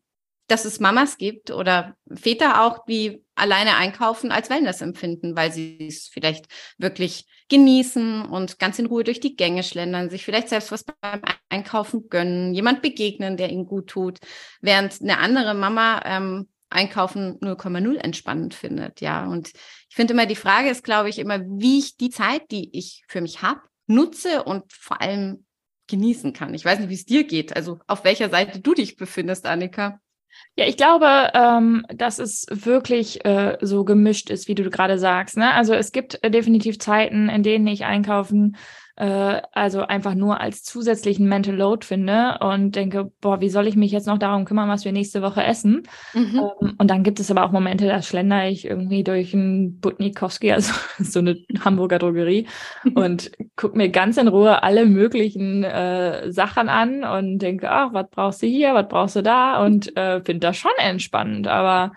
dass 0.47 0.65
es 0.65 0.81
Mamas 0.81 1.17
gibt 1.19 1.51
oder 1.51 1.97
Väter 2.13 2.63
auch, 2.63 2.85
die 2.87 3.24
alleine 3.35 3.77
einkaufen 3.77 4.31
als 4.31 4.51
Wellness 4.51 4.81
empfinden, 4.81 5.37
weil 5.37 5.53
sie 5.53 5.79
es 5.87 6.09
vielleicht 6.09 6.47
wirklich 6.79 7.27
genießen 7.49 8.23
und 8.23 8.59
ganz 8.59 8.79
in 8.79 8.87
Ruhe 8.87 9.05
durch 9.05 9.21
die 9.21 9.37
Gänge 9.37 9.63
schlendern, 9.63 10.11
sich 10.11 10.25
vielleicht 10.25 10.49
selbst 10.49 10.73
was 10.73 10.85
beim 10.85 11.23
Einkaufen 11.49 12.09
gönnen, 12.09 12.55
jemand 12.55 12.83
begegnen, 12.83 13.37
der 13.37 13.51
ihnen 13.51 13.67
gut 13.67 13.89
tut, 13.89 14.19
während 14.61 15.01
eine 15.01 15.19
andere 15.19 15.55
Mama 15.55 16.03
ähm, 16.05 16.49
Einkaufen 16.71 17.39
0,0 17.41 17.97
entspannend 17.97 18.55
findet, 18.55 19.01
ja. 19.01 19.27
Und 19.27 19.53
ich 19.89 19.95
finde 19.95 20.15
immer, 20.15 20.27
die 20.27 20.35
Frage 20.35 20.71
ist, 20.71 20.83
glaube 20.83 21.09
ich, 21.09 21.19
immer, 21.19 21.41
wie 21.41 21.79
ich 21.79 21.97
die 21.97 22.11
Zeit, 22.11 22.51
die 22.51 22.77
ich 22.77 23.05
für 23.07 23.21
mich 23.21 23.43
habe, 23.43 23.61
nutze 23.87 24.43
und 24.43 24.73
vor 24.73 25.01
allem 25.01 25.45
genießen 25.87 26.33
kann. 26.33 26.55
Ich 26.55 26.65
weiß 26.65 26.81
nicht, 26.81 26.89
wie 26.89 26.95
es 26.95 27.05
dir 27.05 27.25
geht. 27.25 27.55
Also 27.55 27.79
auf 27.87 28.05
welcher 28.05 28.31
Seite 28.31 28.61
du 28.61 28.75
dich 28.75 28.97
befindest, 28.97 29.47
Annika. 29.47 30.01
Ja, 30.57 30.67
ich 30.67 30.77
glaube, 30.77 31.31
ähm, 31.35 31.85
dass 31.89 32.19
es 32.19 32.47
wirklich 32.51 33.25
äh, 33.25 33.59
so 33.61 33.85
gemischt 33.85 34.31
ist, 34.31 34.47
wie 34.47 34.55
du 34.55 34.71
gerade 34.71 34.99
sagst. 34.99 35.37
Ne? 35.37 35.53
Also 35.53 35.75
es 35.75 35.91
gibt 35.91 36.23
äh, 36.23 36.31
definitiv 36.31 36.79
Zeiten, 36.79 37.29
in 37.29 37.43
denen 37.43 37.67
ich 37.67 37.85
einkaufen 37.85 38.57
äh, 38.97 39.43
also 39.53 39.83
einfach 39.83 40.15
nur 40.15 40.41
als 40.41 40.63
zusätzlichen 40.63 41.29
Mental 41.29 41.55
Load 41.55 41.85
finde 41.85 42.39
und 42.41 42.77
denke, 42.77 43.11
boah, 43.21 43.41
wie 43.41 43.49
soll 43.49 43.67
ich 43.67 43.75
mich 43.75 43.91
jetzt 43.91 44.07
noch 44.07 44.19
darum 44.19 44.45
kümmern, 44.45 44.69
was 44.69 44.85
wir 44.85 44.93
nächste 44.93 45.21
Woche 45.21 45.43
essen? 45.43 45.83
Mhm. 46.13 46.43
Ähm, 46.61 46.75
und 46.79 46.91
dann 46.91 47.03
gibt 47.03 47.19
es 47.19 47.31
aber 47.31 47.45
auch 47.45 47.51
Momente, 47.51 47.87
da 47.87 48.03
schlender 48.03 48.49
ich 48.49 48.65
irgendwie 48.67 49.03
durch 49.03 49.35
einen 49.35 49.81
Butnikowski, 49.81 50.53
also 50.53 50.73
so 50.99 51.19
eine 51.19 51.37
Hamburger 51.65 51.99
Drogerie 51.99 52.47
und 52.95 53.33
gucke 53.57 53.77
mir 53.77 53.89
ganz 53.89 54.17
in 54.17 54.29
Ruhe 54.29 54.63
alle 54.63 54.87
möglichen 54.87 55.65
äh, 55.65 56.31
Sachen 56.31 56.69
an 56.69 57.05
und 57.05 57.39
denke, 57.39 57.71
ach, 57.71 57.93
was 57.93 58.09
brauchst 58.11 58.43
du 58.43 58.47
hier, 58.47 58.75
was 58.75 58.89
brauchst 58.89 59.17
du 59.17 59.23
da 59.23 59.65
und 59.65 59.97
äh, 59.97 60.23
finde 60.23 60.47
das 60.47 60.57
schon 60.57 60.71
entspannend, 60.79 61.49
aber 61.49 61.93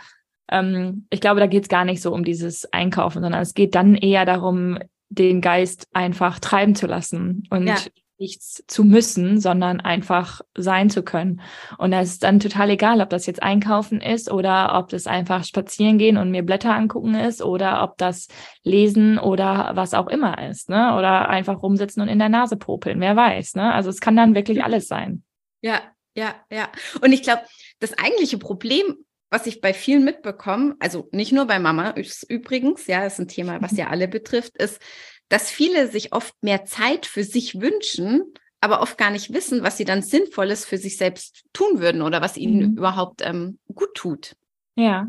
ähm, 0.49 1.05
ich 1.09 1.21
glaube, 1.21 1.39
da 1.39 1.47
geht 1.47 1.63
es 1.63 1.69
gar 1.69 1.85
nicht 1.85 2.01
so 2.01 2.13
um 2.13 2.23
dieses 2.23 2.71
Einkaufen, 2.73 3.21
sondern 3.21 3.41
es 3.41 3.53
geht 3.53 3.75
dann 3.75 3.95
eher 3.95 4.25
darum, 4.25 4.79
den 5.09 5.41
Geist 5.41 5.87
einfach 5.93 6.39
treiben 6.39 6.75
zu 6.75 6.87
lassen 6.87 7.43
und 7.49 7.67
ja. 7.67 7.75
nichts 8.17 8.63
zu 8.67 8.83
müssen, 8.83 9.39
sondern 9.39 9.79
einfach 9.79 10.41
sein 10.55 10.89
zu 10.89 11.03
können. 11.03 11.41
Und 11.77 11.91
da 11.91 12.01
ist 12.01 12.23
dann 12.23 12.39
total 12.39 12.71
egal, 12.71 13.01
ob 13.01 13.09
das 13.09 13.25
jetzt 13.25 13.41
einkaufen 13.41 14.01
ist 14.01 14.31
oder 14.31 14.77
ob 14.77 14.89
das 14.89 15.07
einfach 15.07 15.43
spazieren 15.43 15.97
gehen 15.97 16.17
und 16.17 16.31
mir 16.31 16.43
Blätter 16.43 16.73
angucken 16.73 17.15
ist 17.15 17.41
oder 17.41 17.83
ob 17.83 17.97
das 17.97 18.27
lesen 18.63 19.17
oder 19.17 19.71
was 19.75 19.93
auch 19.93 20.07
immer 20.07 20.49
ist, 20.49 20.69
ne? 20.69 20.95
Oder 20.97 21.29
einfach 21.29 21.61
rumsitzen 21.61 22.01
und 22.01 22.09
in 22.09 22.19
der 22.19 22.29
Nase 22.29 22.57
popeln, 22.57 22.99
wer 22.99 23.15
weiß, 23.15 23.55
ne? 23.55 23.73
Also 23.73 23.89
es 23.89 24.01
kann 24.01 24.15
dann 24.15 24.35
wirklich 24.35 24.63
alles 24.63 24.87
sein. 24.87 25.23
Ja, 25.61 25.81
ja, 26.15 26.35
ja. 26.51 26.69
Und 27.01 27.13
ich 27.13 27.21
glaube, 27.21 27.43
das 27.79 27.97
eigentliche 27.97 28.37
Problem, 28.37 28.97
was 29.29 29.45
ich 29.45 29.61
bei 29.61 29.73
vielen 29.73 30.03
mitbekomme, 30.03 30.75
also 30.79 31.09
nicht 31.11 31.31
nur 31.31 31.45
bei 31.45 31.59
Mama 31.59 31.95
übrigens, 32.29 32.87
ja, 32.87 33.05
ist 33.05 33.19
ein 33.19 33.27
Thema, 33.27 33.61
was 33.61 33.71
ja 33.77 33.87
alle 33.87 34.07
betrifft, 34.07 34.57
ist, 34.57 34.81
dass 35.29 35.51
viele 35.51 35.89
sich 35.89 36.13
oft 36.13 36.33
mehr 36.41 36.65
Zeit 36.65 37.05
für 37.05 37.23
sich 37.23 37.59
wünschen, 37.59 38.33
aber 38.61 38.81
oft 38.81 38.97
gar 38.97 39.11
nicht 39.11 39.33
wissen, 39.33 39.63
was 39.63 39.77
sie 39.77 39.85
dann 39.85 40.01
Sinnvolles 40.01 40.65
für 40.65 40.77
sich 40.77 40.97
selbst 40.97 41.43
tun 41.53 41.79
würden 41.79 42.01
oder 42.01 42.21
was 42.21 42.37
ihnen 42.37 42.71
mhm. 42.71 42.77
überhaupt 42.77 43.21
ähm, 43.23 43.59
gut 43.73 43.93
tut. 43.93 44.35
Ja. 44.75 45.07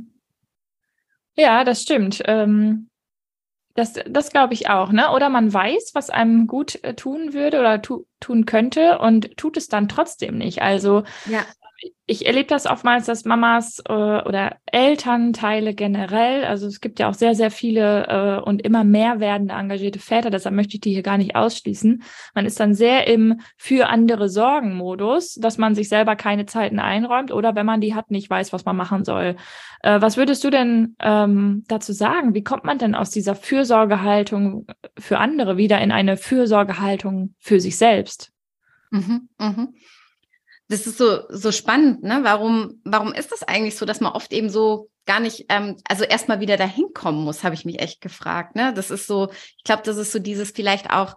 Ja, 1.36 1.62
das 1.62 1.82
stimmt. 1.82 2.20
Ähm, 2.26 2.90
das, 3.74 3.94
das 4.08 4.30
glaube 4.30 4.54
ich 4.54 4.68
auch, 4.68 4.90
ne? 4.90 5.12
Oder 5.12 5.28
man 5.28 5.54
weiß, 5.54 5.92
was 5.94 6.10
einem 6.10 6.48
gut 6.48 6.82
äh, 6.82 6.94
tun 6.94 7.32
würde 7.32 7.60
oder 7.60 7.80
tu, 7.80 8.06
tun 8.18 8.44
könnte 8.44 8.98
und 8.98 9.36
tut 9.36 9.56
es 9.56 9.68
dann 9.68 9.88
trotzdem 9.88 10.36
nicht. 10.36 10.62
Also 10.62 11.04
ja 11.26 11.46
ich 12.06 12.26
erlebe 12.26 12.48
das 12.48 12.66
oftmals, 12.66 13.06
dass 13.06 13.24
Mamas 13.24 13.80
äh, 13.88 13.92
oder 13.92 14.56
Elternteile 14.66 15.74
generell, 15.74 16.44
also 16.44 16.66
es 16.66 16.80
gibt 16.80 16.98
ja 16.98 17.08
auch 17.08 17.14
sehr, 17.14 17.34
sehr 17.34 17.50
viele 17.50 18.06
äh, 18.06 18.40
und 18.40 18.62
immer 18.62 18.82
mehr 18.82 19.20
werdende 19.20 19.54
engagierte 19.54 19.98
Väter, 19.98 20.30
deshalb 20.30 20.54
möchte 20.54 20.74
ich 20.74 20.80
die 20.80 20.92
hier 20.92 21.02
gar 21.02 21.18
nicht 21.18 21.36
ausschließen. 21.36 22.02
Man 22.34 22.46
ist 22.46 22.58
dann 22.58 22.74
sehr 22.74 23.06
im 23.06 23.40
für 23.56 23.88
andere 23.88 24.28
Sorgen-Modus, 24.28 25.34
dass 25.34 25.58
man 25.58 25.74
sich 25.74 25.88
selber 25.88 26.16
keine 26.16 26.46
Zeiten 26.46 26.80
einräumt 26.80 27.30
oder 27.30 27.54
wenn 27.54 27.66
man 27.66 27.80
die 27.80 27.94
hat, 27.94 28.10
nicht 28.10 28.28
weiß, 28.28 28.52
was 28.52 28.64
man 28.64 28.76
machen 28.76 29.04
soll. 29.04 29.36
Äh, 29.82 30.00
was 30.00 30.16
würdest 30.16 30.42
du 30.42 30.50
denn 30.50 30.96
ähm, 31.00 31.64
dazu 31.68 31.92
sagen? 31.92 32.34
Wie 32.34 32.42
kommt 32.42 32.64
man 32.64 32.78
denn 32.78 32.94
aus 32.94 33.10
dieser 33.10 33.36
Fürsorgehaltung 33.36 34.66
für 34.98 35.18
andere 35.18 35.56
wieder 35.56 35.80
in 35.80 35.92
eine 35.92 36.16
Fürsorgehaltung 36.16 37.34
für 37.38 37.60
sich 37.60 37.76
selbst? 37.76 38.32
Mhm, 38.90 39.28
mhm 39.38 39.74
das 40.68 40.86
ist 40.86 40.98
so, 40.98 41.22
so 41.30 41.50
spannend, 41.50 42.02
ne? 42.02 42.20
Warum, 42.22 42.80
warum 42.84 43.12
ist 43.12 43.32
das 43.32 43.42
eigentlich 43.42 43.76
so, 43.76 43.86
dass 43.86 44.00
man 44.00 44.12
oft 44.12 44.32
eben 44.32 44.50
so 44.50 44.90
gar 45.06 45.18
nicht, 45.18 45.46
ähm, 45.48 45.76
also 45.88 46.04
erstmal 46.04 46.40
wieder 46.40 46.58
dahin 46.58 46.92
kommen 46.92 47.24
muss, 47.24 47.42
habe 47.42 47.54
ich 47.54 47.64
mich 47.64 47.80
echt 47.80 48.02
gefragt. 48.02 48.54
Ne? 48.54 48.74
Das 48.74 48.90
ist 48.90 49.06
so, 49.06 49.30
ich 49.56 49.64
glaube, 49.64 49.82
das 49.84 49.96
ist 49.96 50.12
so 50.12 50.18
dieses 50.18 50.50
vielleicht 50.50 50.90
auch 50.90 51.16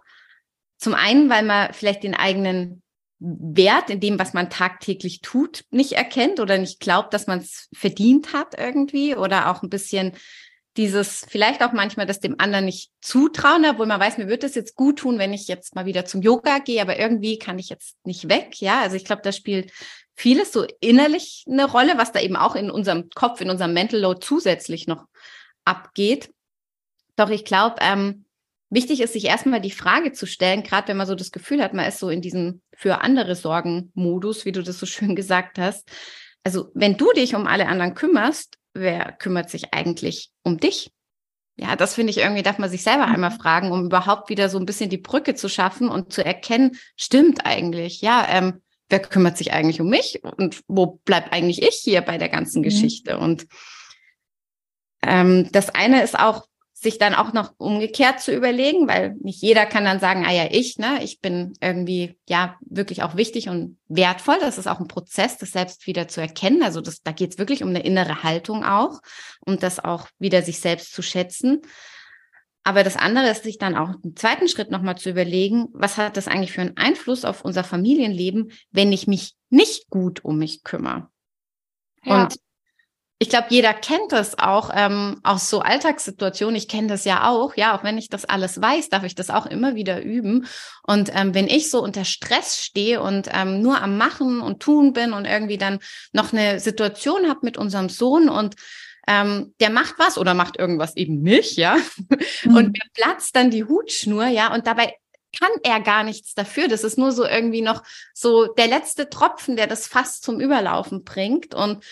zum 0.78 0.94
einen, 0.94 1.28
weil 1.28 1.44
man 1.44 1.72
vielleicht 1.74 2.02
den 2.02 2.14
eigenen 2.14 2.82
Wert 3.18 3.90
in 3.90 4.00
dem, 4.00 4.18
was 4.18 4.32
man 4.32 4.50
tagtäglich 4.50 5.20
tut, 5.20 5.64
nicht 5.70 5.92
erkennt 5.92 6.40
oder 6.40 6.58
nicht 6.58 6.80
glaubt, 6.80 7.12
dass 7.14 7.26
man 7.26 7.38
es 7.38 7.68
verdient 7.72 8.32
hat 8.32 8.58
irgendwie 8.58 9.14
oder 9.14 9.50
auch 9.50 9.62
ein 9.62 9.70
bisschen 9.70 10.12
dieses 10.76 11.26
vielleicht 11.28 11.62
auch 11.62 11.72
manchmal 11.72 12.06
das 12.06 12.20
dem 12.20 12.36
anderen 12.38 12.64
nicht 12.64 12.90
zutrauen, 13.00 13.64
obwohl 13.66 13.86
man 13.86 14.00
weiß, 14.00 14.18
mir 14.18 14.28
wird 14.28 14.44
es 14.44 14.54
jetzt 14.54 14.74
gut 14.74 15.00
tun, 15.00 15.18
wenn 15.18 15.32
ich 15.32 15.48
jetzt 15.48 15.74
mal 15.74 15.84
wieder 15.84 16.04
zum 16.04 16.22
Yoga 16.22 16.58
gehe, 16.58 16.80
aber 16.80 16.98
irgendwie 16.98 17.38
kann 17.38 17.58
ich 17.58 17.68
jetzt 17.68 17.96
nicht 18.04 18.28
weg. 18.28 18.60
Ja, 18.60 18.80
also 18.80 18.96
ich 18.96 19.04
glaube, 19.04 19.22
da 19.22 19.32
spielt 19.32 19.70
vieles 20.14 20.52
so 20.52 20.66
innerlich 20.80 21.44
eine 21.48 21.70
Rolle, 21.70 21.98
was 21.98 22.12
da 22.12 22.20
eben 22.20 22.36
auch 22.36 22.54
in 22.54 22.70
unserem 22.70 23.10
Kopf, 23.14 23.40
in 23.40 23.50
unserem 23.50 23.74
Mental 23.74 24.00
Load 24.00 24.20
zusätzlich 24.22 24.86
noch 24.86 25.06
abgeht. 25.64 26.32
Doch 27.16 27.30
ich 27.30 27.44
glaube, 27.44 27.76
ähm, 27.80 28.24
wichtig 28.70 29.00
ist, 29.00 29.12
sich 29.12 29.26
erstmal 29.26 29.60
die 29.60 29.70
Frage 29.70 30.12
zu 30.12 30.26
stellen, 30.26 30.62
gerade 30.62 30.88
wenn 30.88 30.96
man 30.96 31.06
so 31.06 31.14
das 31.14 31.32
Gefühl 31.32 31.62
hat, 31.62 31.74
man 31.74 31.86
ist 31.86 31.98
so 31.98 32.08
in 32.08 32.22
diesem 32.22 32.62
für 32.74 33.02
andere 33.02 33.34
Sorgen-Modus, 33.36 34.44
wie 34.44 34.52
du 34.52 34.62
das 34.62 34.78
so 34.78 34.86
schön 34.86 35.14
gesagt 35.14 35.58
hast. 35.58 35.90
Also 36.44 36.70
wenn 36.74 36.96
du 36.96 37.12
dich 37.12 37.34
um 37.34 37.46
alle 37.46 37.66
anderen 37.66 37.94
kümmerst, 37.94 38.58
wer 38.74 39.12
kümmert 39.12 39.50
sich 39.50 39.72
eigentlich 39.72 40.30
um 40.42 40.58
dich? 40.58 40.90
Ja, 41.56 41.76
das 41.76 41.94
finde 41.94 42.10
ich 42.10 42.18
irgendwie, 42.18 42.42
darf 42.42 42.58
man 42.58 42.70
sich 42.70 42.82
selber 42.82 43.06
mhm. 43.06 43.14
einmal 43.14 43.30
fragen, 43.30 43.70
um 43.70 43.86
überhaupt 43.86 44.30
wieder 44.30 44.48
so 44.48 44.58
ein 44.58 44.66
bisschen 44.66 44.90
die 44.90 44.98
Brücke 44.98 45.34
zu 45.34 45.48
schaffen 45.48 45.88
und 45.88 46.12
zu 46.12 46.24
erkennen, 46.24 46.76
stimmt 46.96 47.44
eigentlich, 47.44 48.00
ja, 48.00 48.26
ähm, 48.28 48.62
wer 48.88 49.00
kümmert 49.00 49.36
sich 49.36 49.52
eigentlich 49.52 49.80
um 49.80 49.88
mich 49.88 50.22
und 50.22 50.62
wo 50.66 51.00
bleibt 51.04 51.32
eigentlich 51.32 51.62
ich 51.62 51.80
hier 51.82 52.00
bei 52.00 52.18
der 52.18 52.28
ganzen 52.28 52.60
mhm. 52.60 52.64
Geschichte? 52.64 53.18
Und 53.18 53.46
ähm, 55.02 55.48
das 55.52 55.70
eine 55.70 56.02
ist 56.02 56.18
auch, 56.18 56.46
sich 56.82 56.98
dann 56.98 57.14
auch 57.14 57.32
noch 57.32 57.52
umgekehrt 57.58 58.20
zu 58.20 58.34
überlegen, 58.34 58.88
weil 58.88 59.14
nicht 59.20 59.40
jeder 59.40 59.66
kann 59.66 59.84
dann 59.84 60.00
sagen, 60.00 60.24
ah 60.26 60.32
ja, 60.32 60.48
ich, 60.50 60.78
ne, 60.78 61.02
ich 61.02 61.20
bin 61.20 61.54
irgendwie 61.60 62.18
ja 62.28 62.56
wirklich 62.60 63.04
auch 63.04 63.16
wichtig 63.16 63.48
und 63.48 63.78
wertvoll. 63.86 64.38
Das 64.40 64.58
ist 64.58 64.66
auch 64.66 64.80
ein 64.80 64.88
Prozess, 64.88 65.38
das 65.38 65.52
selbst 65.52 65.86
wieder 65.86 66.08
zu 66.08 66.20
erkennen. 66.20 66.62
Also 66.62 66.80
das, 66.80 67.02
da 67.02 67.12
geht 67.12 67.32
es 67.32 67.38
wirklich 67.38 67.62
um 67.62 67.68
eine 67.68 67.84
innere 67.84 68.24
Haltung 68.24 68.64
auch, 68.64 69.00
um 69.46 69.60
das 69.60 69.78
auch 69.78 70.08
wieder 70.18 70.42
sich 70.42 70.58
selbst 70.58 70.92
zu 70.92 71.02
schätzen. 71.02 71.60
Aber 72.64 72.82
das 72.82 72.96
andere 72.96 73.30
ist, 73.30 73.44
sich 73.44 73.58
dann 73.58 73.76
auch 73.76 73.94
im 74.02 74.16
zweiten 74.16 74.48
Schritt 74.48 74.70
nochmal 74.70 74.96
zu 74.96 75.10
überlegen, 75.10 75.68
was 75.72 75.98
hat 75.98 76.16
das 76.16 76.26
eigentlich 76.26 76.52
für 76.52 76.62
einen 76.62 76.76
Einfluss 76.76 77.24
auf 77.24 77.44
unser 77.44 77.62
Familienleben, 77.62 78.52
wenn 78.72 78.92
ich 78.92 79.06
mich 79.06 79.34
nicht 79.50 79.88
gut 79.88 80.24
um 80.24 80.38
mich 80.38 80.64
kümmere? 80.64 81.08
Ja. 82.04 82.24
Und 82.24 82.36
ich 83.22 83.28
glaube, 83.28 83.46
jeder 83.50 83.72
kennt 83.72 84.10
das 84.10 84.36
auch 84.36 84.70
ähm, 84.74 85.20
aus 85.22 85.48
so 85.48 85.60
Alltagssituationen. 85.60 86.56
Ich 86.56 86.66
kenne 86.66 86.88
das 86.88 87.04
ja 87.04 87.30
auch. 87.30 87.54
Ja, 87.54 87.78
auch 87.78 87.84
wenn 87.84 87.96
ich 87.96 88.08
das 88.08 88.24
alles 88.24 88.60
weiß, 88.60 88.88
darf 88.88 89.04
ich 89.04 89.14
das 89.14 89.30
auch 89.30 89.46
immer 89.46 89.76
wieder 89.76 90.02
üben. 90.02 90.44
Und 90.82 91.12
ähm, 91.14 91.32
wenn 91.32 91.46
ich 91.46 91.70
so 91.70 91.80
unter 91.80 92.04
Stress 92.04 92.58
stehe 92.58 93.00
und 93.00 93.28
ähm, 93.32 93.62
nur 93.62 93.80
am 93.80 93.96
Machen 93.96 94.40
und 94.40 94.58
Tun 94.60 94.92
bin 94.92 95.12
und 95.12 95.24
irgendwie 95.24 95.56
dann 95.56 95.78
noch 96.12 96.32
eine 96.32 96.58
Situation 96.58 97.28
habe 97.28 97.38
mit 97.44 97.56
unserem 97.56 97.90
Sohn 97.90 98.28
und 98.28 98.56
ähm, 99.06 99.54
der 99.60 99.70
macht 99.70 99.94
was 99.98 100.18
oder 100.18 100.34
macht 100.34 100.58
irgendwas 100.58 100.96
eben 100.96 101.22
nicht, 101.22 101.56
ja, 101.56 101.76
mhm. 102.44 102.56
und 102.56 102.72
mir 102.72 102.84
platzt 102.92 103.36
dann 103.36 103.50
die 103.50 103.64
Hutschnur, 103.64 104.26
ja, 104.26 104.52
und 104.52 104.66
dabei 104.66 104.94
kann 105.38 105.50
er 105.62 105.80
gar 105.80 106.02
nichts 106.02 106.34
dafür. 106.34 106.68
Das 106.68 106.84
ist 106.84 106.98
nur 106.98 107.12
so 107.12 107.24
irgendwie 107.24 107.62
noch 107.62 107.82
so 108.14 108.46
der 108.46 108.66
letzte 108.66 109.08
Tropfen, 109.08 109.56
der 109.56 109.66
das 109.66 109.86
fast 109.86 110.24
zum 110.24 110.40
Überlaufen 110.40 111.04
bringt. 111.04 111.54
Und 111.54 111.82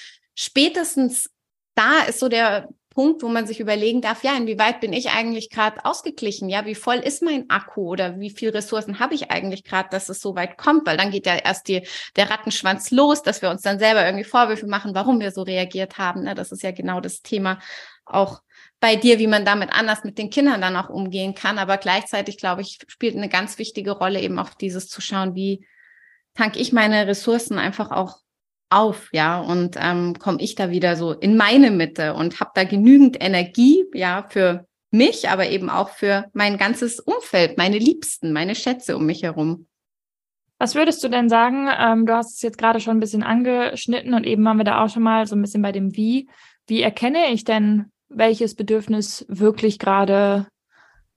spätestens 0.40 1.30
da 1.74 2.02
ist 2.08 2.18
so 2.18 2.28
der 2.28 2.68
Punkt, 2.88 3.22
wo 3.22 3.28
man 3.28 3.46
sich 3.46 3.60
überlegen 3.60 4.00
darf, 4.00 4.24
ja, 4.24 4.36
inwieweit 4.36 4.80
bin 4.80 4.92
ich 4.92 5.10
eigentlich 5.10 5.50
gerade 5.50 5.84
ausgeglichen? 5.84 6.48
Ja, 6.48 6.66
wie 6.66 6.74
voll 6.74 6.96
ist 6.96 7.22
mein 7.22 7.48
Akku 7.48 7.82
oder 7.82 8.18
wie 8.18 8.30
viel 8.30 8.48
Ressourcen 8.48 8.98
habe 8.98 9.14
ich 9.14 9.30
eigentlich 9.30 9.64
gerade, 9.64 9.88
dass 9.90 10.08
es 10.08 10.20
so 10.20 10.34
weit 10.34 10.58
kommt? 10.58 10.86
Weil 10.86 10.96
dann 10.96 11.10
geht 11.10 11.26
ja 11.26 11.36
erst 11.36 11.68
die, 11.68 11.86
der 12.16 12.30
Rattenschwanz 12.30 12.90
los, 12.90 13.22
dass 13.22 13.42
wir 13.42 13.50
uns 13.50 13.62
dann 13.62 13.78
selber 13.78 14.04
irgendwie 14.04 14.24
Vorwürfe 14.24 14.66
machen, 14.66 14.94
warum 14.94 15.20
wir 15.20 15.30
so 15.30 15.42
reagiert 15.42 15.98
haben. 15.98 16.24
Ne? 16.24 16.34
Das 16.34 16.52
ist 16.52 16.62
ja 16.62 16.72
genau 16.72 17.00
das 17.00 17.22
Thema 17.22 17.60
auch 18.04 18.42
bei 18.80 18.96
dir, 18.96 19.18
wie 19.18 19.28
man 19.28 19.44
damit 19.44 19.70
anders 19.72 20.04
mit 20.04 20.18
den 20.18 20.30
Kindern 20.30 20.60
dann 20.60 20.76
auch 20.76 20.88
umgehen 20.88 21.34
kann. 21.34 21.58
Aber 21.58 21.76
gleichzeitig, 21.76 22.38
glaube 22.38 22.62
ich, 22.62 22.78
spielt 22.88 23.14
eine 23.14 23.28
ganz 23.28 23.58
wichtige 23.58 23.92
Rolle 23.92 24.20
eben 24.20 24.38
auch 24.38 24.54
dieses 24.54 24.88
zu 24.88 25.00
schauen, 25.00 25.34
wie 25.34 25.66
tank 26.34 26.56
ich 26.56 26.72
meine 26.72 27.06
Ressourcen 27.06 27.58
einfach 27.58 27.90
auch 27.90 28.18
auf, 28.70 29.08
ja, 29.12 29.40
und 29.40 29.76
ähm, 29.78 30.18
komme 30.18 30.40
ich 30.40 30.54
da 30.54 30.70
wieder 30.70 30.96
so 30.96 31.12
in 31.12 31.36
meine 31.36 31.70
Mitte 31.70 32.14
und 32.14 32.40
habe 32.40 32.52
da 32.54 32.64
genügend 32.64 33.22
Energie, 33.22 33.84
ja, 33.92 34.26
für 34.28 34.66
mich, 34.90 35.28
aber 35.28 35.48
eben 35.48 35.70
auch 35.70 35.90
für 35.90 36.26
mein 36.32 36.56
ganzes 36.56 37.00
Umfeld, 37.00 37.58
meine 37.58 37.78
Liebsten, 37.78 38.32
meine 38.32 38.54
Schätze 38.54 38.96
um 38.96 39.06
mich 39.06 39.22
herum. 39.22 39.66
Was 40.58 40.74
würdest 40.74 41.02
du 41.02 41.08
denn 41.08 41.28
sagen? 41.28 41.68
Ähm, 41.76 42.06
du 42.06 42.14
hast 42.14 42.36
es 42.36 42.42
jetzt 42.42 42.58
gerade 42.58 42.80
schon 42.80 42.98
ein 42.98 43.00
bisschen 43.00 43.22
angeschnitten 43.22 44.14
und 44.14 44.26
eben 44.26 44.44
waren 44.44 44.58
wir 44.58 44.64
da 44.64 44.84
auch 44.84 44.90
schon 44.90 45.02
mal 45.02 45.26
so 45.26 45.34
ein 45.34 45.42
bisschen 45.42 45.62
bei 45.62 45.72
dem 45.72 45.96
Wie. 45.96 46.28
Wie 46.66 46.82
erkenne 46.82 47.32
ich 47.32 47.44
denn, 47.44 47.86
welches 48.08 48.54
Bedürfnis 48.54 49.24
wirklich 49.28 49.78
gerade 49.78 50.46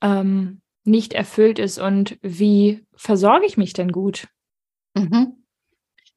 ähm, 0.01 0.61
nicht 0.85 1.13
erfüllt 1.13 1.59
ist 1.59 1.79
und 1.79 2.17
wie 2.21 2.85
versorge 2.95 3.45
ich 3.45 3.57
mich 3.57 3.73
denn 3.73 3.91
gut? 3.91 4.27
Mhm. 4.95 5.42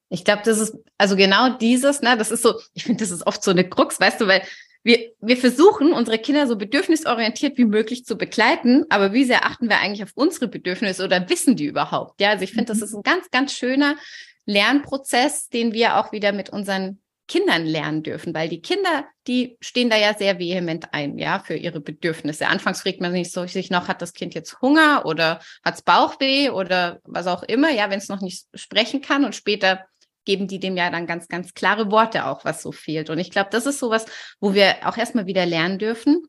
Ich 0.08 0.24
glaube, 0.24 0.42
das 0.44 0.58
ist 0.58 0.76
also 0.98 1.16
genau 1.16 1.50
dieses, 1.50 2.00
ne, 2.00 2.16
das 2.16 2.30
ist 2.30 2.42
so, 2.42 2.54
ich 2.74 2.84
finde, 2.84 3.02
das 3.02 3.10
ist 3.10 3.26
oft 3.26 3.42
so 3.42 3.50
eine 3.50 3.68
Krux, 3.68 3.98
weißt 3.98 4.20
du, 4.20 4.26
weil 4.26 4.42
wir, 4.84 5.10
wir 5.20 5.36
versuchen, 5.36 5.92
unsere 5.92 6.18
Kinder 6.18 6.46
so 6.46 6.54
bedürfnisorientiert 6.54 7.58
wie 7.58 7.64
möglich 7.64 8.04
zu 8.04 8.16
begleiten, 8.16 8.84
aber 8.88 9.12
wie 9.12 9.24
sehr 9.24 9.44
achten 9.44 9.68
wir 9.68 9.80
eigentlich 9.80 10.04
auf 10.04 10.12
unsere 10.14 10.46
Bedürfnisse 10.46 11.04
oder 11.04 11.28
wissen 11.28 11.56
die 11.56 11.64
überhaupt? 11.64 12.20
Ja, 12.20 12.30
also 12.30 12.44
ich 12.44 12.52
finde, 12.52 12.66
das 12.66 12.78
mhm. 12.78 12.84
ist 12.84 12.94
ein 12.94 13.02
ganz, 13.02 13.30
ganz 13.32 13.52
schöner 13.52 13.96
Lernprozess, 14.44 15.48
den 15.48 15.72
wir 15.72 15.96
auch 15.96 16.12
wieder 16.12 16.30
mit 16.30 16.50
unseren 16.50 17.00
Kindern 17.28 17.66
lernen 17.66 18.04
dürfen, 18.04 18.32
weil 18.34 18.48
die 18.48 18.60
Kinder, 18.60 19.04
die 19.26 19.56
stehen 19.60 19.90
da 19.90 19.96
ja 19.96 20.14
sehr 20.14 20.38
vehement 20.38 20.94
ein, 20.94 21.18
ja, 21.18 21.40
für 21.40 21.56
ihre 21.56 21.80
Bedürfnisse. 21.80 22.46
Anfangs 22.46 22.82
fragt 22.82 23.00
man 23.00 23.12
sich, 23.12 23.32
so, 23.32 23.44
sich 23.46 23.70
noch, 23.70 23.88
hat 23.88 24.00
das 24.00 24.12
Kind 24.12 24.34
jetzt 24.34 24.60
Hunger 24.62 25.04
oder 25.04 25.40
hat's 25.64 25.82
Bauchweh 25.82 26.50
oder 26.50 27.00
was 27.02 27.26
auch 27.26 27.42
immer, 27.42 27.70
ja, 27.70 27.90
wenn 27.90 27.98
es 27.98 28.08
noch 28.08 28.20
nicht 28.20 28.46
sprechen 28.54 29.00
kann 29.00 29.24
und 29.24 29.34
später 29.34 29.84
geben 30.26 30.46
die 30.48 30.60
dem 30.60 30.76
ja 30.76 30.90
dann 30.90 31.06
ganz, 31.06 31.28
ganz 31.28 31.54
klare 31.54 31.90
Worte 31.90 32.26
auch, 32.26 32.44
was 32.44 32.62
so 32.62 32.72
fehlt. 32.72 33.08
Und 33.08 33.18
ich 33.18 33.30
glaube, 33.30 33.48
das 33.50 33.64
ist 33.64 33.78
sowas, 33.78 34.04
wo 34.40 34.52
wir 34.52 34.76
auch 34.84 34.98
erstmal 34.98 35.26
wieder 35.26 35.46
lernen 35.46 35.78
dürfen, 35.78 36.22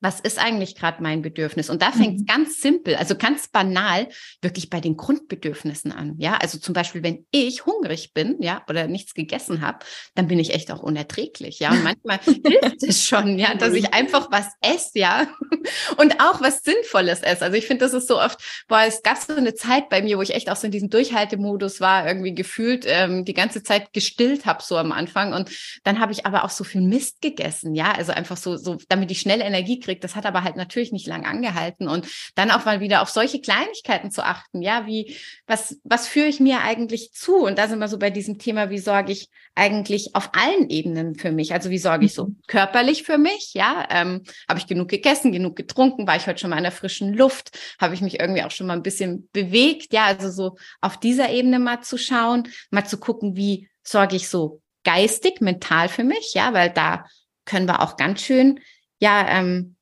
was 0.00 0.18
ist 0.20 0.38
eigentlich 0.38 0.74
gerade 0.76 1.02
mein 1.02 1.22
Bedürfnis? 1.22 1.68
Und 1.68 1.82
da 1.82 1.92
fängt 1.92 2.16
es 2.16 2.22
mhm. 2.22 2.26
ganz 2.26 2.60
simpel, 2.60 2.96
also 2.96 3.16
ganz 3.16 3.48
banal, 3.48 4.08
wirklich 4.40 4.70
bei 4.70 4.80
den 4.80 4.96
Grundbedürfnissen 4.96 5.92
an. 5.92 6.14
Ja, 6.18 6.36
also 6.36 6.58
zum 6.58 6.72
Beispiel, 6.72 7.02
wenn 7.02 7.26
ich 7.30 7.66
hungrig 7.66 8.14
bin, 8.14 8.36
ja, 8.40 8.62
oder 8.68 8.86
nichts 8.86 9.12
gegessen 9.14 9.60
habe, 9.60 9.80
dann 10.14 10.26
bin 10.26 10.38
ich 10.38 10.54
echt 10.54 10.72
auch 10.72 10.82
unerträglich. 10.82 11.58
Ja, 11.58 11.70
und 11.72 11.84
manchmal 11.84 12.18
hilft 12.24 12.82
es 12.82 13.04
schon, 13.04 13.38
ja, 13.38 13.54
dass 13.54 13.74
ich 13.74 13.92
einfach 13.92 14.30
was 14.30 14.46
esse, 14.62 14.98
ja, 14.98 15.26
und 15.98 16.20
auch 16.20 16.40
was 16.40 16.62
Sinnvolles 16.62 17.20
esse. 17.20 17.44
Also 17.44 17.56
ich 17.56 17.66
finde, 17.66 17.84
das 17.84 17.92
ist 17.92 18.08
so 18.08 18.18
oft, 18.18 18.40
boah, 18.68 18.82
es 18.86 19.02
gab 19.02 19.18
so 19.18 19.34
eine 19.34 19.54
Zeit 19.54 19.90
bei 19.90 20.00
mir, 20.00 20.16
wo 20.16 20.22
ich 20.22 20.34
echt 20.34 20.50
auch 20.50 20.56
so 20.56 20.66
in 20.66 20.72
diesem 20.72 20.88
Durchhaltemodus 20.88 21.80
war, 21.80 22.06
irgendwie 22.06 22.34
gefühlt 22.34 22.84
ähm, 22.86 23.26
die 23.26 23.34
ganze 23.34 23.62
Zeit 23.62 23.92
gestillt 23.92 24.46
habe, 24.46 24.62
so 24.62 24.78
am 24.78 24.92
Anfang. 24.92 25.34
Und 25.34 25.50
dann 25.84 26.00
habe 26.00 26.12
ich 26.12 26.24
aber 26.24 26.44
auch 26.44 26.50
so 26.50 26.64
viel 26.64 26.80
Mist 26.80 27.20
gegessen, 27.20 27.74
ja, 27.74 27.92
also 27.92 28.12
einfach 28.12 28.38
so, 28.38 28.56
so, 28.56 28.78
damit 28.88 29.10
ich 29.10 29.20
schnell 29.20 29.42
Energie 29.42 29.78
kriege 29.78 29.89
gekriegt. 29.94 30.04
Das 30.04 30.16
hat 30.16 30.26
aber 30.26 30.44
halt 30.44 30.56
natürlich 30.56 30.92
nicht 30.92 31.06
lang 31.06 31.24
angehalten. 31.24 31.88
Und 31.88 32.06
dann 32.34 32.50
auch 32.50 32.64
mal 32.64 32.80
wieder 32.80 33.02
auf 33.02 33.10
solche 33.10 33.40
Kleinigkeiten 33.40 34.10
zu 34.10 34.24
achten. 34.24 34.62
Ja, 34.62 34.86
wie, 34.86 35.16
was, 35.46 35.78
was 35.84 36.06
führe 36.06 36.26
ich 36.26 36.40
mir 36.40 36.62
eigentlich 36.62 37.12
zu? 37.12 37.36
Und 37.36 37.58
da 37.58 37.68
sind 37.68 37.78
wir 37.78 37.88
so 37.88 37.98
bei 37.98 38.10
diesem 38.10 38.38
Thema, 38.38 38.70
wie 38.70 38.78
sorge 38.78 39.12
ich 39.12 39.28
eigentlich 39.54 40.14
auf 40.14 40.30
allen 40.34 40.70
Ebenen 40.70 41.14
für 41.14 41.32
mich? 41.32 41.52
Also 41.52 41.70
wie 41.70 41.78
sorge 41.78 42.06
ich 42.06 42.14
so 42.14 42.26
mhm. 42.26 42.40
körperlich 42.46 43.02
für 43.02 43.18
mich? 43.18 43.52
Ja, 43.54 43.86
ähm, 43.90 44.22
habe 44.48 44.58
ich 44.58 44.66
genug 44.66 44.88
gegessen, 44.88 45.32
genug 45.32 45.56
getrunken? 45.56 46.06
War 46.06 46.16
ich 46.16 46.26
heute 46.26 46.40
schon 46.40 46.50
mal 46.50 46.58
in 46.58 46.64
der 46.64 46.72
frischen 46.72 47.14
Luft? 47.14 47.58
Habe 47.80 47.94
ich 47.94 48.00
mich 48.00 48.20
irgendwie 48.20 48.42
auch 48.42 48.50
schon 48.50 48.66
mal 48.66 48.74
ein 48.74 48.82
bisschen 48.82 49.28
bewegt? 49.32 49.92
Ja, 49.92 50.06
also 50.06 50.30
so 50.30 50.56
auf 50.80 50.98
dieser 50.98 51.30
Ebene 51.30 51.58
mal 51.58 51.82
zu 51.82 51.98
schauen, 51.98 52.48
mal 52.70 52.86
zu 52.86 52.98
gucken, 52.98 53.36
wie 53.36 53.68
sorge 53.82 54.16
ich 54.16 54.28
so 54.28 54.62
geistig, 54.84 55.40
mental 55.40 55.88
für 55.88 56.04
mich? 56.04 56.32
Ja, 56.34 56.52
weil 56.52 56.70
da 56.70 57.04
können 57.44 57.66
wir 57.66 57.82
auch 57.82 57.96
ganz 57.96 58.22
schön 58.22 58.60
ja 59.00 59.26
ähm, 59.28 59.76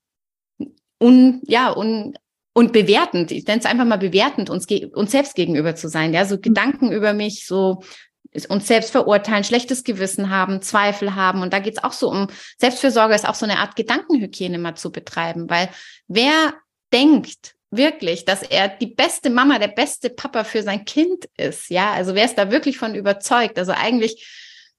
un, 0.98 1.40
ja, 1.44 1.76
un, 1.76 2.14
und 2.52 2.72
bewertend, 2.72 3.30
ich 3.30 3.46
nenne 3.46 3.60
es 3.60 3.66
einfach 3.66 3.84
mal 3.84 3.98
bewertend, 3.98 4.50
uns, 4.50 4.66
uns 4.92 5.10
selbst 5.12 5.34
gegenüber 5.36 5.76
zu 5.76 5.88
sein, 5.88 6.12
ja, 6.12 6.24
so 6.24 6.36
mhm. 6.36 6.42
Gedanken 6.42 6.92
über 6.92 7.12
mich, 7.12 7.46
so 7.46 7.82
uns 8.48 8.66
selbst 8.66 8.90
verurteilen, 8.90 9.44
schlechtes 9.44 9.84
Gewissen 9.84 10.28
haben, 10.30 10.60
Zweifel 10.60 11.14
haben. 11.14 11.40
Und 11.40 11.52
da 11.52 11.60
geht 11.60 11.78
es 11.78 11.84
auch 11.84 11.92
so 11.92 12.10
um 12.10 12.28
Selbstfürsorge, 12.58 13.14
ist 13.14 13.28
auch 13.28 13.34
so 13.34 13.46
eine 13.46 13.58
Art 13.58 13.74
Gedankenhygiene 13.74 14.58
mal 14.58 14.74
zu 14.74 14.92
betreiben, 14.92 15.48
weil 15.48 15.70
wer 16.08 16.54
denkt 16.92 17.54
wirklich, 17.70 18.24
dass 18.24 18.42
er 18.42 18.68
die 18.68 18.86
beste 18.86 19.30
Mama, 19.30 19.58
der 19.58 19.68
beste 19.68 20.10
Papa 20.10 20.44
für 20.44 20.62
sein 20.62 20.84
Kind 20.84 21.26
ist, 21.36 21.70
ja, 21.70 21.92
also 21.92 22.14
wer 22.14 22.24
ist 22.24 22.36
da 22.36 22.50
wirklich 22.50 22.78
von 22.78 22.94
überzeugt? 22.94 23.58
Also 23.58 23.72
eigentlich 23.72 24.26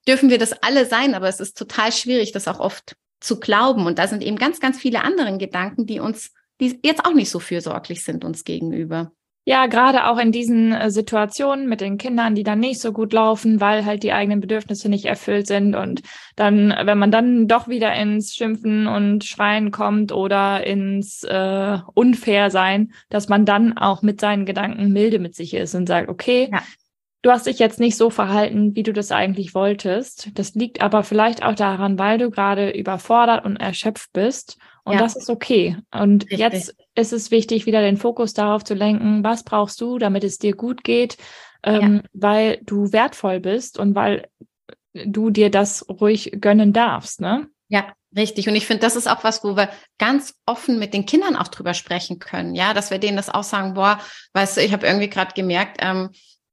dürfen 0.08 0.30
wir 0.30 0.38
das 0.38 0.54
alle 0.64 0.86
sein, 0.86 1.14
aber 1.14 1.28
es 1.28 1.40
ist 1.40 1.58
total 1.58 1.92
schwierig, 1.92 2.32
das 2.32 2.48
auch 2.48 2.60
oft 2.60 2.96
zu 3.20 3.40
glauben. 3.40 3.86
Und 3.86 4.00
da 4.00 4.08
sind 4.08 4.24
eben 4.24 4.38
ganz, 4.38 4.60
ganz 4.60 4.80
viele 4.80 5.04
andere 5.04 5.38
Gedanken, 5.38 5.86
die 5.86 6.00
uns, 6.00 6.34
die 6.60 6.80
jetzt 6.84 7.06
auch 7.06 7.14
nicht 7.14 7.30
so 7.30 7.40
fürsorglich 7.40 8.04
sind 8.04 8.24
uns 8.24 8.44
gegenüber. 8.44 9.12
Ja, 9.46 9.66
gerade 9.66 10.06
auch 10.06 10.20
in 10.20 10.32
diesen 10.32 10.74
äh, 10.74 10.92
Situationen 10.92 11.68
mit 11.68 11.82
den 11.82 11.98
Kindern, 11.98 12.36
die 12.36 12.44
dann 12.44 12.60
nicht 12.60 12.80
so 12.80 12.92
gut 12.92 13.14
laufen, 13.14 13.60
weil 13.60 13.84
halt 13.84 14.04
die 14.04 14.14
eigenen 14.14 14.42
Bedürfnisse 14.42 14.90
nicht 14.90 15.06
erfüllt 15.06 15.48
sind. 15.48 15.76
Und 15.76 16.04
dann, 16.36 16.70
wenn 16.84 17.00
man 17.00 17.10
dann 17.10 17.48
doch 17.48 17.68
wieder 17.68 17.92
ins 17.96 18.36
Schimpfen 18.36 18.86
und 18.86 19.24
Schreien 19.24 19.72
kommt 19.72 20.12
oder 20.12 20.68
ins 20.68 21.24
äh, 21.24 21.80
Unfair-Sein, 21.96 22.92
dass 23.10 23.28
man 23.28 23.46
dann 23.46 23.76
auch 23.76 24.04
mit 24.04 24.22
seinen 24.22 24.46
Gedanken 24.46 24.92
milde 24.92 25.18
mit 25.18 25.34
sich 25.34 25.56
ist 25.56 25.74
und 25.74 25.88
sagt, 25.88 26.10
okay, 26.10 26.50
ja. 26.52 26.62
Du 27.22 27.32
hast 27.32 27.48
dich 27.48 27.60
jetzt 27.60 27.80
nicht 27.80 27.98
so 27.98 28.10
verhalten, 28.10 28.76
wie 28.76 28.84
du 28.84 28.94
das 28.94 29.12
eigentlich 29.12 29.54
wolltest. 29.54 30.30
Das 30.36 30.56
liegt 30.56 30.82
aber 30.82 31.04
vielleicht 31.04 31.44
auch 31.44 31.56
daran, 31.56 32.00
weil 32.00 32.18
du 32.18 32.30
gerade 32.30 32.70
überfordert 32.70 33.44
und 33.44 33.58
erschöpft 33.58 34.14
bist. 34.14 34.58
Und 34.86 34.94
ja. 34.94 35.00
das 35.00 35.18
ist 35.18 35.30
okay. 35.30 35.78
Und 35.92 36.24
Richtig. 36.24 36.40
jetzt 36.40 36.76
ist 36.96 37.12
es 37.12 37.30
wichtig, 37.30 37.66
wieder 37.66 37.82
den 37.82 37.98
Fokus 37.98 38.34
darauf 38.34 38.64
zu 38.64 38.74
lenken, 38.74 39.24
was 39.24 39.44
brauchst 39.44 39.82
du, 39.82 39.98
damit 39.98 40.24
es 40.24 40.38
dir 40.38 40.56
gut 40.56 40.84
geht, 40.86 41.18
ähm, 41.64 41.96
ja. 41.96 42.02
weil 42.14 42.60
du 42.64 42.94
wertvoll 42.94 43.42
bist 43.42 43.78
und 43.78 43.96
weil 43.96 44.28
du 44.94 45.30
dir 45.30 45.52
das 45.52 45.88
ruhig 45.90 46.38
gönnen 46.40 46.74
darfst, 46.74 47.22
ne? 47.22 47.48
Ja, 47.68 47.94
richtig. 48.16 48.48
Und 48.48 48.56
ich 48.56 48.66
finde, 48.66 48.82
das 48.82 48.96
ist 48.96 49.08
auch 49.08 49.24
was, 49.24 49.44
wo 49.44 49.56
wir 49.56 49.70
ganz 50.00 50.36
offen 50.46 50.80
mit 50.80 50.94
den 50.94 51.06
Kindern 51.06 51.36
auch 51.36 51.50
drüber 51.50 51.74
sprechen 51.74 52.18
können. 52.18 52.56
Ja, 52.56 52.74
dass 52.74 52.90
wir 52.90 52.98
denen 52.98 53.18
das 53.18 53.30
auch 53.30 53.44
sagen, 53.44 53.76
boah, 53.76 54.00
weißt 54.34 54.58
du, 54.58 54.62
ich 54.62 54.74
habe 54.74 54.88
irgendwie 54.88 55.10
gerade 55.10 55.34
gemerkt, 55.36 55.78
ähm, 55.82 56.10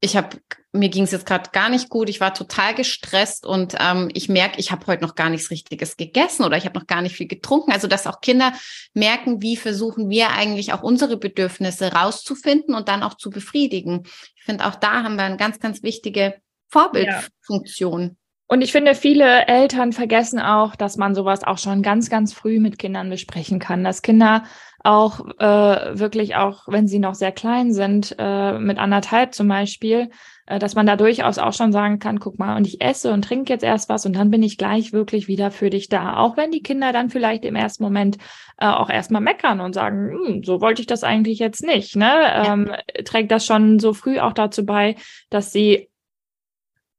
ich 0.06 0.16
habe 0.16 0.38
mir 0.72 0.88
ging 0.88 1.04
es 1.04 1.10
jetzt 1.10 1.26
gerade 1.26 1.50
gar 1.50 1.68
nicht 1.68 1.88
gut, 1.88 2.08
ich 2.08 2.20
war 2.20 2.34
total 2.34 2.74
gestresst 2.74 3.46
und 3.46 3.74
ähm, 3.80 4.08
ich 4.12 4.28
merke, 4.28 4.60
ich 4.60 4.70
habe 4.70 4.86
heute 4.86 5.02
noch 5.02 5.14
gar 5.14 5.30
nichts 5.30 5.50
Richtiges 5.50 5.96
gegessen 5.96 6.44
oder 6.44 6.56
ich 6.56 6.64
habe 6.64 6.78
noch 6.78 6.86
gar 6.86 7.02
nicht 7.02 7.16
viel 7.16 7.26
getrunken. 7.26 7.72
Also 7.72 7.88
dass 7.88 8.06
auch 8.06 8.20
Kinder 8.20 8.52
merken, 8.94 9.42
wie 9.42 9.56
versuchen 9.56 10.08
wir 10.08 10.30
eigentlich 10.30 10.72
auch 10.72 10.82
unsere 10.82 11.16
Bedürfnisse 11.16 11.92
rauszufinden 11.92 12.74
und 12.74 12.88
dann 12.88 13.02
auch 13.02 13.14
zu 13.14 13.30
befriedigen. 13.30 14.02
Ich 14.36 14.44
finde, 14.44 14.66
auch 14.66 14.76
da 14.76 15.02
haben 15.02 15.16
wir 15.16 15.24
eine 15.24 15.36
ganz, 15.36 15.58
ganz 15.58 15.82
wichtige 15.82 16.34
Vorbildfunktion. 16.68 18.02
Ja. 18.02 18.10
Und 18.48 18.62
ich 18.62 18.70
finde, 18.70 18.94
viele 18.94 19.46
Eltern 19.48 19.92
vergessen 19.92 20.38
auch, 20.38 20.76
dass 20.76 20.96
man 20.96 21.16
sowas 21.16 21.42
auch 21.42 21.58
schon 21.58 21.82
ganz, 21.82 22.10
ganz 22.10 22.32
früh 22.32 22.60
mit 22.60 22.78
Kindern 22.78 23.10
besprechen 23.10 23.58
kann, 23.58 23.82
dass 23.82 24.02
Kinder 24.02 24.44
auch 24.86 25.20
äh, 25.38 25.98
wirklich 25.98 26.36
auch, 26.36 26.68
wenn 26.68 26.86
sie 26.86 27.00
noch 27.00 27.14
sehr 27.14 27.32
klein 27.32 27.72
sind, 27.72 28.14
äh, 28.18 28.58
mit 28.58 28.78
anderthalb 28.78 29.34
zum 29.34 29.48
Beispiel, 29.48 30.10
äh, 30.46 30.60
dass 30.60 30.76
man 30.76 30.86
da 30.86 30.94
durchaus 30.94 31.38
auch 31.38 31.52
schon 31.52 31.72
sagen 31.72 31.98
kann, 31.98 32.20
guck 32.20 32.38
mal, 32.38 32.56
und 32.56 32.66
ich 32.68 32.80
esse 32.80 33.12
und 33.12 33.22
trinke 33.22 33.52
jetzt 33.52 33.64
erst 33.64 33.88
was 33.88 34.06
und 34.06 34.14
dann 34.14 34.30
bin 34.30 34.44
ich 34.44 34.58
gleich 34.58 34.92
wirklich 34.92 35.26
wieder 35.26 35.50
für 35.50 35.70
dich 35.70 35.88
da. 35.88 36.18
Auch 36.18 36.36
wenn 36.36 36.52
die 36.52 36.62
Kinder 36.62 36.92
dann 36.92 37.10
vielleicht 37.10 37.44
im 37.44 37.56
ersten 37.56 37.82
Moment 37.82 38.18
äh, 38.58 38.66
auch 38.66 38.88
erstmal 38.88 39.22
meckern 39.22 39.60
und 39.60 39.74
sagen, 39.74 40.12
hm, 40.12 40.44
so 40.44 40.60
wollte 40.60 40.82
ich 40.82 40.86
das 40.86 41.02
eigentlich 41.02 41.40
jetzt 41.40 41.64
nicht. 41.64 41.96
Ne? 41.96 42.12
Ähm, 42.46 42.70
trägt 43.04 43.32
das 43.32 43.44
schon 43.44 43.80
so 43.80 43.92
früh 43.92 44.20
auch 44.20 44.34
dazu 44.34 44.64
bei, 44.64 44.94
dass 45.30 45.50
sie 45.50 45.88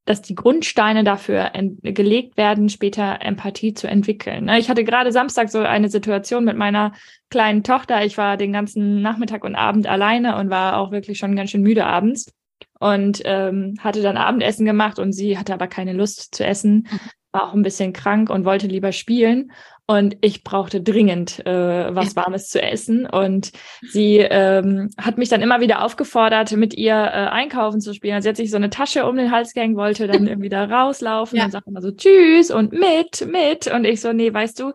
dass 0.08 0.22
die 0.22 0.36
Grundsteine 0.36 1.04
dafür 1.04 1.52
gelegt 1.84 2.38
werden, 2.38 2.70
später 2.70 3.20
Empathie 3.22 3.74
zu 3.74 3.88
entwickeln. 3.88 4.46
Ne? 4.46 4.58
Ich 4.58 4.70
hatte 4.70 4.86
gerade 4.86 5.12
Samstag 5.12 5.50
so 5.50 5.60
eine 5.60 5.90
Situation 5.90 6.46
mit 6.46 6.56
meiner 6.56 6.94
kleinen 7.30 7.64
Tochter. 7.64 8.04
Ich 8.06 8.18
war 8.18 8.38
den 8.38 8.54
ganzen 8.54 9.02
Nachmittag 9.02 9.44
und 9.44 9.56
Abend 9.56 9.86
alleine 9.86 10.38
und 10.38 10.50
war 10.50 10.78
auch 10.78 10.92
wirklich 10.92 11.18
schon 11.18 11.36
ganz 11.36 11.52
schön 11.52 11.62
müde 11.62 11.86
abends 11.86 12.32
und 12.80 13.22
ähm, 13.26 13.76
hatte 13.80 14.02
dann 14.02 14.16
Abendessen 14.16 14.66
gemacht 14.66 14.98
und 14.98 15.12
sie 15.12 15.38
hatte 15.38 15.54
aber 15.54 15.68
keine 15.68 15.92
Lust 15.94 16.34
zu 16.34 16.46
essen, 16.46 16.88
mhm. 16.90 17.00
war 17.34 17.50
auch 17.50 17.54
ein 17.54 17.64
bisschen 17.64 17.92
krank 17.92 18.30
und 18.30 18.46
wollte 18.46 18.68
lieber 18.68 18.94
spielen. 18.94 19.52
Und 19.90 20.18
ich 20.20 20.44
brauchte 20.44 20.82
dringend 20.82 21.46
äh, 21.46 21.96
was 21.96 22.18
Warmes 22.18 22.50
zu 22.50 22.62
essen. 22.62 23.06
Und 23.06 23.54
sie 23.82 24.18
ähm, 24.18 24.90
hat 24.98 25.18
mich 25.18 25.30
dann 25.30 25.42
immer 25.42 25.62
wieder 25.62 25.82
aufgefordert, 25.82 26.52
mit 26.52 26.74
ihr 26.74 26.94
äh, 26.94 27.28
einkaufen 27.30 27.80
zu 27.80 27.94
spielen. 27.94 28.16
Also 28.16 28.26
sie 28.26 28.30
hat 28.30 28.36
sich 28.36 28.52
so 28.52 28.58
eine 28.58 28.70
Tasche 28.70 29.06
um 29.06 29.16
den 29.16 29.32
Hals 29.32 29.54
gehängt, 29.54 29.78
wollte 29.78 30.08
dann 30.08 30.28
irgendwie 30.28 30.50
da 30.50 30.66
rauslaufen 30.66 31.38
ja. 31.38 31.46
und 31.46 31.52
sagt 31.52 31.68
immer 31.68 31.82
so 31.82 31.92
Tschüss 31.92 32.52
und 32.52 32.74
mit, 32.74 33.26
mit. 33.32 33.68
Und 33.68 33.86
ich 33.86 34.02
so, 34.02 34.12
nee, 34.12 34.34
weißt 34.34 34.60
du, 34.60 34.74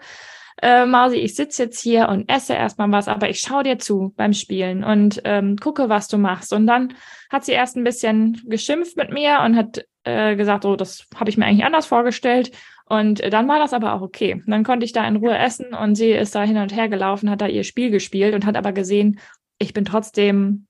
äh, 0.62 0.86
Mausi, 0.86 1.16
ich 1.16 1.34
sitze 1.34 1.64
jetzt 1.64 1.80
hier 1.80 2.08
und 2.08 2.30
esse 2.30 2.54
erstmal 2.54 2.90
was, 2.92 3.08
aber 3.08 3.28
ich 3.28 3.40
schaue 3.40 3.64
dir 3.64 3.78
zu 3.78 4.14
beim 4.16 4.32
Spielen 4.32 4.82
und 4.84 5.20
ähm, 5.24 5.56
gucke, 5.56 5.90
was 5.90 6.08
du 6.08 6.16
machst. 6.16 6.54
Und 6.54 6.66
dann 6.66 6.94
hat 7.30 7.44
sie 7.44 7.52
erst 7.52 7.76
ein 7.76 7.84
bisschen 7.84 8.40
geschimpft 8.46 8.96
mit 8.96 9.10
mir 9.12 9.40
und 9.44 9.56
hat 9.56 9.84
äh, 10.04 10.36
gesagt, 10.36 10.64
oh, 10.64 10.76
das 10.76 11.06
habe 11.14 11.28
ich 11.30 11.36
mir 11.36 11.46
eigentlich 11.46 11.64
anders 11.66 11.86
vorgestellt. 11.86 12.52
Und 12.86 13.20
dann 13.32 13.48
war 13.48 13.58
das 13.58 13.72
aber 13.72 13.94
auch 13.94 14.02
okay. 14.02 14.34
Und 14.34 14.50
dann 14.50 14.64
konnte 14.64 14.84
ich 14.84 14.92
da 14.92 15.06
in 15.06 15.16
Ruhe 15.16 15.36
essen 15.36 15.74
und 15.74 15.94
sie 15.94 16.10
ist 16.10 16.34
da 16.34 16.42
hin 16.42 16.56
und 16.58 16.74
her 16.74 16.88
gelaufen, 16.88 17.30
hat 17.30 17.40
da 17.40 17.46
ihr 17.46 17.64
Spiel 17.64 17.90
gespielt 17.90 18.34
und 18.34 18.44
hat 18.44 18.56
aber 18.56 18.72
gesehen, 18.72 19.18
ich 19.58 19.72
bin 19.72 19.84
trotzdem 19.84 20.66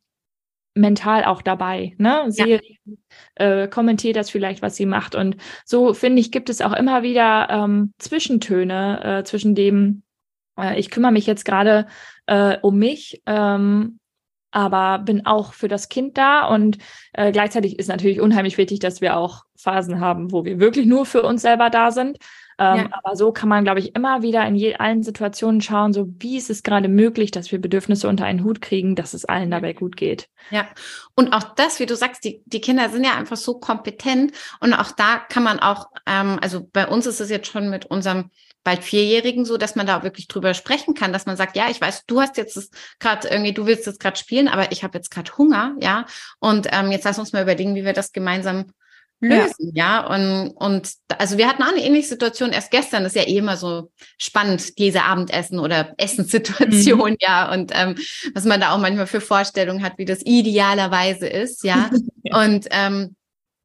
mental 0.74 1.24
auch 1.24 1.42
dabei. 1.42 1.94
Ne? 1.98 2.24
Sie 2.28 2.60
ja. 2.60 2.60
äh, 3.34 3.68
kommentiert 3.68 4.16
das 4.16 4.30
vielleicht, 4.30 4.62
was 4.62 4.76
sie 4.76 4.86
macht. 4.86 5.14
Und 5.14 5.36
so 5.64 5.94
finde 5.94 6.20
ich, 6.20 6.32
gibt 6.32 6.48
es 6.48 6.60
auch 6.60 6.72
immer 6.72 7.02
wieder 7.02 7.48
ähm, 7.50 7.92
Zwischentöne 7.98 9.18
äh, 9.20 9.24
zwischen 9.24 9.54
dem, 9.54 10.02
äh, 10.58 10.78
ich 10.78 10.90
kümmere 10.90 11.12
mich 11.12 11.26
jetzt 11.26 11.44
gerade 11.44 11.86
äh, 12.26 12.56
um 12.62 12.78
mich 12.78 13.22
ähm, 13.26 13.98
aber 14.52 15.00
bin 15.00 15.26
auch 15.26 15.52
für 15.52 15.68
das 15.68 15.88
Kind 15.88 16.16
da 16.16 16.46
und 16.46 16.78
äh, 17.12 17.32
gleichzeitig 17.32 17.78
ist 17.78 17.88
natürlich 17.88 18.20
unheimlich 18.20 18.58
wichtig, 18.58 18.78
dass 18.78 19.00
wir 19.00 19.16
auch 19.16 19.44
Phasen 19.56 20.00
haben, 20.00 20.30
wo 20.30 20.44
wir 20.44 20.60
wirklich 20.60 20.86
nur 20.86 21.06
für 21.06 21.22
uns 21.22 21.42
selber 21.42 21.70
da 21.70 21.90
sind. 21.90 22.18
Ähm, 22.58 22.76
ja. 22.76 22.88
Aber 22.92 23.16
so 23.16 23.32
kann 23.32 23.48
man, 23.48 23.64
glaube 23.64 23.80
ich, 23.80 23.96
immer 23.96 24.22
wieder 24.22 24.46
in 24.46 24.54
je, 24.54 24.74
allen 24.74 25.02
Situationen 25.02 25.60
schauen, 25.60 25.92
so 25.92 26.08
wie 26.18 26.36
ist 26.36 26.50
es 26.50 26.62
gerade 26.62 26.88
möglich, 26.88 27.30
dass 27.30 27.50
wir 27.50 27.60
Bedürfnisse 27.60 28.08
unter 28.08 28.24
einen 28.24 28.44
Hut 28.44 28.60
kriegen, 28.60 28.94
dass 28.94 29.14
es 29.14 29.24
allen 29.24 29.50
dabei 29.50 29.72
gut 29.72 29.96
geht. 29.96 30.28
Ja, 30.50 30.68
und 31.14 31.32
auch 31.32 31.42
das, 31.42 31.80
wie 31.80 31.86
du 31.86 31.96
sagst, 31.96 32.24
die, 32.24 32.42
die 32.44 32.60
Kinder 32.60 32.88
sind 32.90 33.04
ja 33.04 33.14
einfach 33.14 33.36
so 33.36 33.58
kompetent 33.58 34.32
und 34.60 34.74
auch 34.74 34.92
da 34.92 35.16
kann 35.16 35.42
man 35.42 35.60
auch, 35.60 35.86
ähm, 36.06 36.38
also 36.42 36.68
bei 36.72 36.86
uns 36.86 37.06
ist 37.06 37.20
es 37.20 37.30
jetzt 37.30 37.48
schon 37.50 37.70
mit 37.70 37.86
unserem 37.86 38.30
bald 38.64 38.84
Vierjährigen 38.84 39.44
so, 39.44 39.56
dass 39.56 39.74
man 39.74 39.86
da 39.86 40.02
wirklich 40.02 40.28
drüber 40.28 40.54
sprechen 40.54 40.94
kann, 40.94 41.12
dass 41.12 41.26
man 41.26 41.36
sagt, 41.36 41.56
ja, 41.56 41.68
ich 41.70 41.80
weiß, 41.80 42.06
du 42.06 42.20
hast 42.20 42.36
jetzt 42.36 42.74
gerade 43.00 43.28
irgendwie, 43.28 43.52
du 43.52 43.66
willst 43.66 43.86
jetzt 43.86 44.00
gerade 44.00 44.16
spielen, 44.16 44.48
aber 44.48 44.72
ich 44.72 44.84
habe 44.84 44.98
jetzt 44.98 45.10
gerade 45.10 45.36
Hunger, 45.36 45.74
ja, 45.80 46.06
und 46.38 46.68
ähm, 46.70 46.92
jetzt 46.92 47.04
lass 47.04 47.18
uns 47.18 47.32
mal 47.32 47.42
überlegen, 47.42 47.74
wie 47.74 47.84
wir 47.84 47.92
das 47.92 48.12
gemeinsam 48.12 48.72
lösen, 49.22 49.72
ja. 49.74 50.02
ja. 50.02 50.06
Und, 50.06 50.50
und 50.50 50.90
also 51.16 51.38
wir 51.38 51.48
hatten 51.48 51.62
auch 51.62 51.68
eine 51.68 51.82
ähnliche 51.82 52.08
Situation 52.08 52.50
erst 52.50 52.70
gestern. 52.70 53.04
Das 53.04 53.14
ist 53.14 53.22
ja 53.22 53.28
eh 53.28 53.38
immer 53.38 53.56
so 53.56 53.90
spannend, 54.18 54.78
diese 54.78 55.04
Abendessen 55.04 55.58
oder 55.58 55.94
Essenssituation, 55.96 57.12
mhm. 57.12 57.16
ja. 57.20 57.52
Und 57.52 57.72
ähm, 57.74 57.96
was 58.34 58.44
man 58.44 58.60
da 58.60 58.72
auch 58.72 58.78
manchmal 58.78 59.06
für 59.06 59.20
Vorstellungen 59.20 59.82
hat, 59.82 59.94
wie 59.96 60.04
das 60.04 60.22
idealerweise 60.24 61.28
ist, 61.28 61.64
ja. 61.64 61.90
ja. 62.22 62.36
Und 62.44 62.66
ähm, 62.70 63.16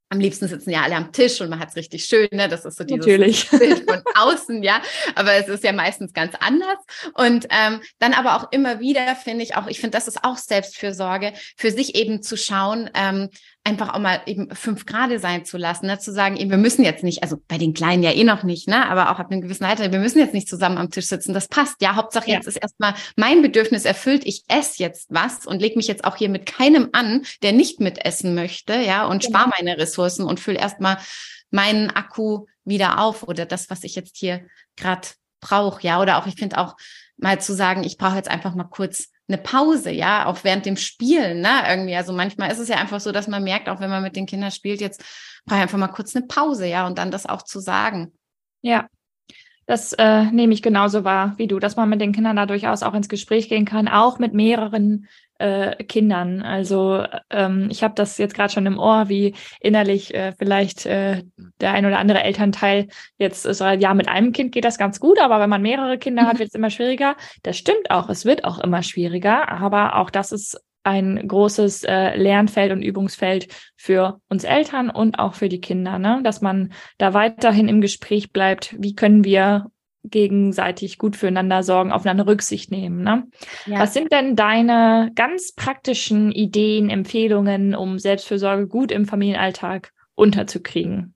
am 0.09 0.19
liebsten 0.19 0.47
sitzen 0.47 0.69
ja 0.69 0.83
alle 0.83 0.95
am 0.95 1.11
Tisch 1.11 1.41
und 1.41 1.49
man 1.49 1.59
hat 1.59 1.69
es 1.69 1.75
richtig 1.75 2.05
schön, 2.05 2.29
ne? 2.31 2.47
Das 2.47 2.63
ist 2.63 2.77
so 2.77 2.83
dieses 2.83 3.05
Natürlich. 3.05 3.49
Bild 3.51 3.89
von 3.89 4.01
außen, 4.15 4.63
ja. 4.63 4.81
Aber 5.15 5.33
es 5.33 5.47
ist 5.49 5.63
ja 5.63 5.73
meistens 5.73 6.13
ganz 6.13 6.33
anders. 6.39 6.77
Und 7.13 7.47
ähm, 7.49 7.81
dann 7.99 8.13
aber 8.13 8.35
auch 8.37 8.51
immer 8.51 8.79
wieder 8.79 9.15
finde 9.15 9.43
ich 9.43 9.55
auch, 9.55 9.67
ich 9.67 9.79
finde, 9.79 9.97
das 9.97 10.07
ist 10.07 10.23
auch 10.23 10.37
Selbstfürsorge, 10.37 11.33
für 11.57 11.71
sich 11.71 11.95
eben 11.95 12.21
zu 12.21 12.37
schauen, 12.37 12.89
ähm, 12.93 13.29
einfach 13.67 13.93
auch 13.93 13.99
mal 13.99 14.21
eben 14.25 14.49
fünf 14.55 14.85
Grade 14.85 15.19
sein 15.19 15.43
zu 15.43 15.57
lassen, 15.57 15.87
ne? 15.87 15.99
zu 15.99 16.13
sagen, 16.13 16.37
eben, 16.37 16.49
wir 16.49 16.57
müssen 16.57 16.83
jetzt 16.83 17.03
nicht, 17.03 17.21
also 17.21 17.37
bei 17.47 17.57
den 17.57 17.73
Kleinen 17.73 18.01
ja 18.01 18.11
eh 18.11 18.23
noch 18.23 18.43
nicht, 18.43 18.67
ne? 18.67 18.87
aber 18.87 19.11
auch 19.11 19.19
ab 19.19 19.29
einem 19.29 19.41
gewissen 19.41 19.65
Alter, 19.65 19.91
wir 19.91 19.99
müssen 19.99 20.19
jetzt 20.19 20.33
nicht 20.33 20.47
zusammen 20.47 20.77
am 20.77 20.89
Tisch 20.89 21.07
sitzen, 21.07 21.33
das 21.33 21.49
passt. 21.49 21.81
Ja, 21.81 21.95
Hauptsache 21.95 22.29
ja. 22.29 22.35
jetzt 22.37 22.47
ist 22.47 22.55
erstmal 22.55 22.95
mein 23.17 23.41
Bedürfnis 23.41 23.83
erfüllt, 23.83 24.25
ich 24.25 24.43
esse 24.47 24.81
jetzt 24.81 25.07
was 25.09 25.45
und 25.45 25.61
lege 25.61 25.75
mich 25.75 25.87
jetzt 25.87 26.05
auch 26.05 26.15
hier 26.15 26.29
mit 26.29 26.45
keinem 26.45 26.89
an, 26.93 27.23
der 27.43 27.51
nicht 27.51 27.81
mitessen 27.81 28.33
möchte, 28.35 28.75
ja, 28.75 29.05
und 29.05 29.21
genau. 29.21 29.37
spare 29.37 29.53
meine 29.57 29.77
Ressourcen 29.77 30.23
und 30.23 30.39
fülle 30.39 30.59
erstmal 30.59 30.97
meinen 31.51 31.89
Akku 31.89 32.45
wieder 32.63 32.99
auf 32.99 33.23
oder 33.23 33.45
das, 33.45 33.69
was 33.69 33.83
ich 33.83 33.95
jetzt 33.95 34.17
hier 34.17 34.45
gerade 34.77 35.09
brauche, 35.41 35.81
ja, 35.83 36.01
oder 36.01 36.17
auch, 36.17 36.25
ich 36.25 36.35
finde 36.35 36.57
auch 36.57 36.75
mal 37.17 37.41
zu 37.41 37.53
sagen, 37.53 37.83
ich 37.83 37.97
brauche 37.97 38.15
jetzt 38.15 38.29
einfach 38.29 38.55
mal 38.55 38.63
kurz 38.63 39.09
eine 39.27 39.37
Pause, 39.37 39.91
ja, 39.91 40.25
auch 40.25 40.43
während 40.43 40.65
dem 40.65 40.77
Spielen, 40.77 41.41
ne, 41.41 41.63
irgendwie. 41.67 41.95
Also 41.95 42.13
manchmal 42.13 42.51
ist 42.51 42.59
es 42.59 42.69
ja 42.69 42.77
einfach 42.77 42.99
so, 42.99 43.11
dass 43.11 43.27
man 43.27 43.43
merkt, 43.43 43.67
auch 43.69 43.79
wenn 43.79 43.89
man 43.89 44.03
mit 44.03 44.15
den 44.15 44.25
Kindern 44.25 44.51
spielt, 44.51 44.81
jetzt 44.81 45.03
brauche 45.45 45.59
ich 45.59 45.63
einfach 45.63 45.77
mal 45.77 45.87
kurz 45.87 46.15
eine 46.15 46.25
Pause, 46.25 46.67
ja, 46.67 46.87
und 46.87 46.97
dann 46.97 47.11
das 47.11 47.25
auch 47.25 47.41
zu 47.41 47.59
sagen. 47.59 48.13
Ja, 48.61 48.87
das 49.65 49.91
äh, 49.93 50.23
nehme 50.31 50.53
ich 50.53 50.61
genauso 50.61 51.03
wahr 51.03 51.33
wie 51.37 51.47
du, 51.47 51.59
dass 51.59 51.75
man 51.75 51.89
mit 51.89 51.99
den 51.99 52.13
Kindern 52.13 52.37
da 52.37 52.45
durchaus 52.45 52.83
auch 52.83 52.93
ins 52.93 53.09
Gespräch 53.09 53.49
gehen 53.49 53.65
kann, 53.65 53.89
auch 53.89 54.17
mit 54.17 54.33
mehreren 54.33 55.07
äh, 55.39 55.83
Kindern. 55.83 56.41
Also 56.41 57.03
ähm, 57.29 57.67
ich 57.71 57.83
habe 57.83 57.95
das 57.95 58.17
jetzt 58.17 58.33
gerade 58.33 58.51
schon 58.51 58.65
im 58.65 58.79
Ohr, 58.79 59.09
wie 59.09 59.33
innerlich 59.59 60.13
äh, 60.13 60.33
vielleicht 60.37 60.85
äh, 60.85 61.23
der 61.61 61.73
ein 61.73 61.85
oder 61.85 61.99
andere 61.99 62.23
Elternteil 62.23 62.87
jetzt 63.17 63.43
so, 63.43 63.65
ja, 63.65 63.93
mit 63.93 64.07
einem 64.07 64.31
Kind 64.31 64.51
geht 64.51 64.65
das 64.65 64.77
ganz 64.77 64.99
gut, 64.99 65.19
aber 65.19 65.39
wenn 65.39 65.49
man 65.49 65.61
mehrere 65.61 65.97
Kinder 65.97 66.25
hat, 66.25 66.39
wird 66.39 66.49
es 66.49 66.55
immer 66.55 66.69
schwieriger. 66.69 67.15
Das 67.43 67.57
stimmt 67.57 67.91
auch, 67.91 68.09
es 68.09 68.25
wird 68.25 68.43
auch 68.43 68.59
immer 68.59 68.83
schwieriger, 68.83 69.49
aber 69.49 69.95
auch 69.95 70.09
das 70.09 70.31
ist 70.31 70.59
ein 70.87 71.27
großes 71.27 71.83
äh, 71.83 72.15
Lernfeld 72.15 72.71
und 72.71 72.81
Übungsfeld 72.81 73.49
für 73.75 74.21
uns 74.29 74.45
Eltern 74.45 74.89
und 74.89 75.19
auch 75.19 75.33
für 75.33 75.49
die 75.49 75.59
Kinder, 75.59 75.99
ne? 75.99 76.21
dass 76.23 76.39
man 76.39 76.71
da 76.97 77.13
weiterhin 77.13 77.67
im 77.67 77.81
Gespräch 77.81 78.31
bleibt. 78.31 78.73
Wie 78.79 78.95
können 78.95 79.25
wir 79.25 79.69
gegenseitig 80.09 80.97
gut 80.97 81.15
füreinander 81.15 81.63
sorgen, 81.63 81.91
aufeinander 81.91 82.27
Rücksicht 82.27 82.71
nehmen. 82.71 83.03
Ne? 83.03 83.27
Ja. 83.65 83.79
Was 83.79 83.93
sind 83.93 84.11
denn 84.11 84.35
deine 84.35 85.11
ganz 85.15 85.53
praktischen 85.53 86.31
Ideen, 86.31 86.89
Empfehlungen, 86.89 87.75
um 87.75 87.99
Selbstfürsorge 87.99 88.67
gut 88.67 88.91
im 88.91 89.05
Familienalltag 89.05 89.93
unterzukriegen? 90.15 91.13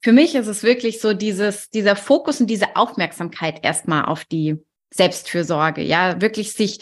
Für 0.00 0.12
mich 0.12 0.34
ist 0.34 0.48
es 0.48 0.62
wirklich 0.62 1.00
so 1.00 1.14
dieses, 1.14 1.70
dieser 1.70 1.94
Fokus 1.94 2.40
und 2.40 2.48
diese 2.48 2.76
Aufmerksamkeit 2.76 3.64
erstmal 3.64 4.06
auf 4.06 4.24
die 4.24 4.56
Selbstfürsorge. 4.92 5.82
Ja, 5.82 6.20
wirklich 6.20 6.52
sich 6.52 6.80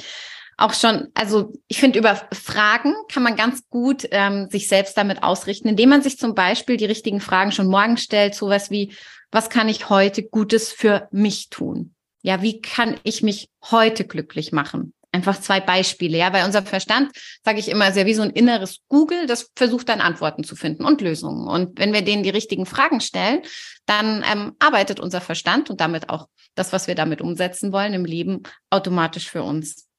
auch 0.61 0.75
schon, 0.75 1.09
also 1.15 1.53
ich 1.69 1.81
finde, 1.81 1.99
über 1.99 2.21
Fragen 2.33 2.95
kann 3.11 3.23
man 3.23 3.35
ganz 3.35 3.69
gut 3.71 4.07
ähm, 4.11 4.49
sich 4.51 4.69
selbst 4.69 4.97
damit 4.97 5.23
ausrichten, 5.23 5.69
indem 5.69 5.89
man 5.89 6.03
sich 6.03 6.19
zum 6.19 6.35
Beispiel 6.35 6.77
die 6.77 6.85
richtigen 6.85 7.21
Fragen 7.21 7.51
schon 7.51 7.67
morgen 7.67 7.97
stellt, 7.97 8.35
sowas 8.35 8.71
wie, 8.71 8.95
was 9.31 9.49
kann 9.49 9.69
ich 9.69 9.89
heute 9.89 10.23
Gutes 10.23 10.71
für 10.71 11.09
mich 11.13 11.49
tun? 11.49 11.95
Ja, 12.23 12.43
wie 12.43 12.61
kann 12.61 12.97
ich 13.05 13.23
mich 13.23 13.49
heute 13.71 14.05
glücklich 14.05 14.53
machen? 14.53 14.93
Einfach 15.13 15.41
zwei 15.41 15.61
Beispiele. 15.61 16.19
Ja, 16.19 16.29
bei 16.29 16.45
unserem 16.45 16.67
Verstand 16.67 17.11
sage 17.43 17.59
ich 17.59 17.69
immer 17.69 17.91
sehr 17.93 18.07
wie 18.07 18.15
so 18.15 18.23
ein 18.23 18.31
inneres 18.31 18.81
Google, 18.89 19.27
das 19.27 19.51
versucht 19.57 19.89
dann 19.89 20.01
Antworten 20.01 20.45
zu 20.45 20.57
finden 20.57 20.85
und 20.85 21.01
Lösungen. 21.01 21.49
Und 21.49 21.79
wenn 21.79 21.95
wir 21.95 22.03
denen 22.03 22.23
die 22.23 22.31
richtigen 22.31 22.67
Fragen 22.67 23.01
stellen, 23.01 23.41
dann 23.87 24.25
ähm, 24.31 24.53
arbeitet 24.59 25.01
unser 25.01 25.23
Verstand 25.23 25.71
und 25.71 25.81
damit 25.81 26.11
auch 26.11 26.29
das, 26.55 26.73
was 26.73 26.87
wir 26.87 26.95
damit 26.95 27.23
umsetzen 27.23 27.73
wollen 27.73 27.95
im 27.95 28.05
Leben, 28.05 28.43
automatisch 28.69 29.29
für 29.29 29.43
uns. 29.43 29.90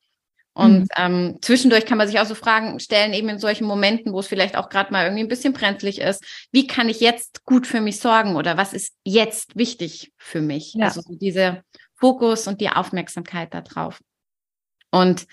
Und 0.53 0.81
mhm. 0.81 0.87
ähm, 0.97 1.37
zwischendurch 1.41 1.85
kann 1.85 1.97
man 1.97 2.07
sich 2.07 2.19
auch 2.19 2.25
so 2.25 2.35
Fragen 2.35 2.79
stellen, 2.79 3.13
eben 3.13 3.29
in 3.29 3.39
solchen 3.39 3.65
Momenten, 3.65 4.11
wo 4.11 4.19
es 4.19 4.27
vielleicht 4.27 4.57
auch 4.57 4.69
gerade 4.69 4.91
mal 4.91 5.05
irgendwie 5.05 5.23
ein 5.23 5.29
bisschen 5.29 5.53
brenzlig 5.53 6.01
ist. 6.01 6.23
Wie 6.51 6.67
kann 6.67 6.89
ich 6.89 6.99
jetzt 6.99 7.45
gut 7.45 7.67
für 7.67 7.79
mich 7.79 7.99
sorgen 7.99 8.35
oder 8.35 8.57
was 8.57 8.73
ist 8.73 8.93
jetzt 9.05 9.55
wichtig 9.55 10.11
für 10.17 10.41
mich? 10.41 10.73
Ja. 10.73 10.87
Also 10.87 11.01
so 11.01 11.15
diese 11.15 11.63
Fokus 11.95 12.47
und 12.47 12.59
die 12.59 12.69
Aufmerksamkeit 12.69 13.53
darauf. 13.53 14.01
Und 14.91 15.25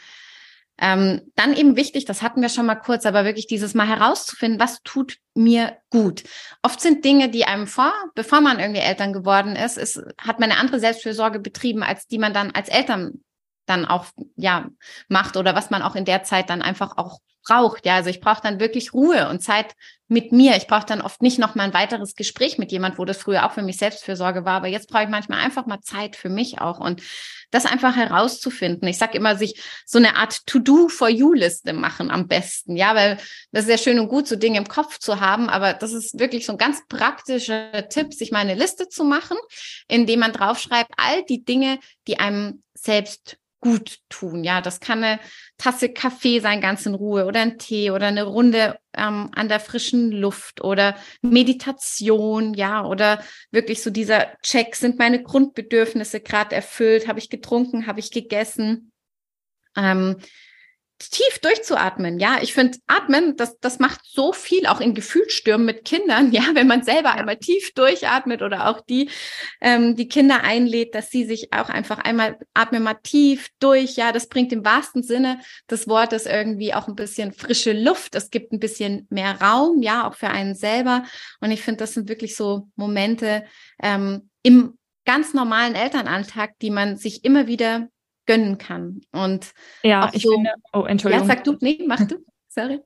ähm, 0.80 1.32
dann 1.34 1.56
eben 1.56 1.76
wichtig, 1.76 2.04
das 2.04 2.22
hatten 2.22 2.40
wir 2.40 2.48
schon 2.48 2.66
mal 2.66 2.76
kurz, 2.76 3.04
aber 3.04 3.24
wirklich 3.24 3.48
dieses 3.48 3.74
Mal 3.74 3.88
herauszufinden, 3.88 4.60
was 4.60 4.80
tut 4.84 5.16
mir 5.34 5.76
gut. 5.90 6.22
Oft 6.62 6.80
sind 6.80 7.04
Dinge, 7.04 7.30
die 7.30 7.44
einem 7.46 7.66
vor, 7.66 7.92
bevor 8.14 8.40
man 8.40 8.60
irgendwie 8.60 8.80
Eltern 8.80 9.12
geworden 9.12 9.56
ist, 9.56 9.76
ist 9.76 10.00
hat 10.18 10.38
man 10.38 10.52
eine 10.52 10.60
andere 10.60 10.78
Selbstfürsorge 10.78 11.40
betrieben, 11.40 11.82
als 11.82 12.06
die 12.06 12.18
man 12.18 12.32
dann 12.32 12.52
als 12.52 12.68
Eltern 12.68 13.24
dann 13.68 13.84
auch 13.84 14.06
ja 14.36 14.68
macht 15.08 15.36
oder 15.36 15.54
was 15.54 15.70
man 15.70 15.82
auch 15.82 15.94
in 15.94 16.04
der 16.04 16.24
Zeit 16.24 16.50
dann 16.50 16.62
einfach 16.62 16.96
auch 16.96 17.20
braucht. 17.48 17.86
Ja, 17.86 17.96
also 17.96 18.10
ich 18.10 18.20
brauche 18.20 18.42
dann 18.42 18.60
wirklich 18.60 18.92
Ruhe 18.92 19.28
und 19.28 19.40
Zeit 19.40 19.74
mit 20.06 20.32
mir. 20.32 20.56
Ich 20.56 20.66
brauche 20.66 20.86
dann 20.86 21.00
oft 21.00 21.22
nicht 21.22 21.38
noch 21.38 21.54
mal 21.54 21.64
ein 21.64 21.74
weiteres 21.74 22.14
Gespräch 22.14 22.58
mit 22.58 22.72
jemand, 22.72 22.98
wo 22.98 23.04
das 23.04 23.18
früher 23.18 23.46
auch 23.46 23.52
für 23.52 23.62
mich 23.62 23.78
Selbstfürsorge 23.78 24.44
war, 24.44 24.56
aber 24.56 24.68
jetzt 24.68 24.88
brauche 24.88 25.04
ich 25.04 25.08
manchmal 25.08 25.40
einfach 25.40 25.66
mal 25.66 25.80
Zeit 25.80 26.16
für 26.16 26.28
mich 26.28 26.60
auch 26.60 26.78
und 26.78 27.02
das 27.50 27.64
einfach 27.64 27.96
herauszufinden. 27.96 28.86
Ich 28.88 28.98
sage 28.98 29.16
immer, 29.16 29.36
sich 29.36 29.62
so 29.86 29.98
eine 29.98 30.16
Art 30.16 30.46
To-Do-for-You-Liste 30.46 31.72
machen 31.72 32.10
am 32.10 32.26
besten, 32.26 32.76
ja, 32.76 32.94
weil 32.94 33.18
das 33.52 33.64
ist 33.64 33.70
ja 33.70 33.78
schön 33.78 33.98
und 33.98 34.08
gut, 34.08 34.26
so 34.26 34.36
Dinge 34.36 34.58
im 34.58 34.68
Kopf 34.68 34.98
zu 34.98 35.20
haben, 35.20 35.48
aber 35.48 35.72
das 35.72 35.92
ist 35.92 36.18
wirklich 36.18 36.44
so 36.44 36.52
ein 36.52 36.58
ganz 36.58 36.86
praktischer 36.88 37.88
Tipp, 37.88 38.12
sich 38.12 38.30
mal 38.30 38.40
eine 38.40 38.54
Liste 38.54 38.88
zu 38.88 39.04
machen, 39.04 39.38
indem 39.88 40.20
man 40.20 40.32
draufschreibt, 40.32 40.92
all 40.96 41.24
die 41.24 41.44
Dinge, 41.44 41.78
die 42.06 42.18
einem 42.18 42.62
selbst 42.74 43.38
gut 43.60 43.98
tun. 44.08 44.44
Ja, 44.44 44.60
das 44.60 44.80
kann 44.80 45.02
eine 45.02 45.20
Tasse 45.56 45.88
Kaffee 45.92 46.40
sein, 46.40 46.60
ganz 46.60 46.86
in 46.86 46.94
Ruhe 46.94 47.26
oder 47.26 47.40
ein 47.40 47.58
Tee 47.58 47.90
oder 47.90 48.06
eine 48.06 48.24
Runde 48.24 48.78
ähm, 48.94 49.30
an 49.34 49.48
der 49.48 49.60
frischen 49.60 50.12
Luft 50.12 50.62
oder 50.62 50.96
Meditation, 51.22 52.54
ja, 52.54 52.84
oder 52.84 53.22
wirklich 53.50 53.82
so 53.82 53.90
dieser 53.90 54.28
Check, 54.42 54.76
sind 54.76 54.98
meine 54.98 55.22
Grundbedürfnisse 55.22 56.20
gerade 56.20 56.54
erfüllt? 56.54 57.08
Habe 57.08 57.18
ich 57.18 57.30
getrunken? 57.30 57.86
Habe 57.86 58.00
ich 58.00 58.10
gegessen? 58.10 58.92
Ähm, 59.76 60.16
tief 60.98 61.38
durchzuatmen. 61.40 62.18
Ja, 62.18 62.38
ich 62.42 62.52
finde, 62.52 62.78
atmen, 62.86 63.36
das, 63.36 63.58
das 63.60 63.78
macht 63.78 64.00
so 64.04 64.32
viel, 64.32 64.66
auch 64.66 64.80
in 64.80 64.94
Gefühlsstürmen 64.94 65.66
mit 65.66 65.84
Kindern. 65.84 66.32
Ja, 66.38 66.42
wenn 66.54 66.66
man 66.66 66.84
selber 66.84 67.12
einmal 67.12 67.36
tief 67.36 67.72
durchatmet 67.74 68.42
oder 68.42 68.68
auch 68.68 68.80
die, 68.80 69.10
ähm, 69.60 69.96
die 69.96 70.08
Kinder 70.08 70.44
einlädt, 70.44 70.94
dass 70.94 71.10
sie 71.10 71.24
sich 71.24 71.52
auch 71.52 71.68
einfach 71.68 71.98
einmal 71.98 72.38
atmen 72.54 72.82
mal 72.82 72.94
tief 72.94 73.48
durch. 73.58 73.96
Ja, 73.96 74.12
das 74.12 74.28
bringt 74.28 74.52
im 74.52 74.64
wahrsten 74.64 75.02
Sinne 75.02 75.40
des 75.70 75.88
Wortes 75.88 76.26
irgendwie 76.26 76.74
auch 76.74 76.86
ein 76.86 76.94
bisschen 76.94 77.32
frische 77.32 77.72
Luft. 77.72 78.14
Es 78.14 78.30
gibt 78.30 78.52
ein 78.52 78.60
bisschen 78.60 79.06
mehr 79.10 79.40
Raum, 79.40 79.82
ja, 79.82 80.06
auch 80.06 80.14
für 80.14 80.28
einen 80.28 80.54
selber. 80.54 81.04
Und 81.40 81.50
ich 81.50 81.62
finde, 81.62 81.78
das 81.78 81.94
sind 81.94 82.08
wirklich 82.08 82.36
so 82.36 82.68
Momente 82.76 83.44
ähm, 83.82 84.30
im 84.42 84.78
ganz 85.04 85.34
normalen 85.34 85.74
Elternalltag, 85.74 86.58
die 86.60 86.70
man 86.70 86.96
sich 86.98 87.24
immer 87.24 87.46
wieder 87.46 87.88
gönnen 88.28 88.58
kann. 88.58 89.00
Und 89.10 89.52
ja, 89.82 90.10
ich 90.12 90.22
so, 90.22 90.32
finde, 90.32 90.50
oh, 90.72 90.84
Entschuldigung. 90.84 91.26
Ja, 91.26 91.34
sag 91.34 91.42
du, 91.42 91.56
nee, 91.60 91.82
mach 91.84 92.06
du, 92.06 92.16
sorry. 92.46 92.80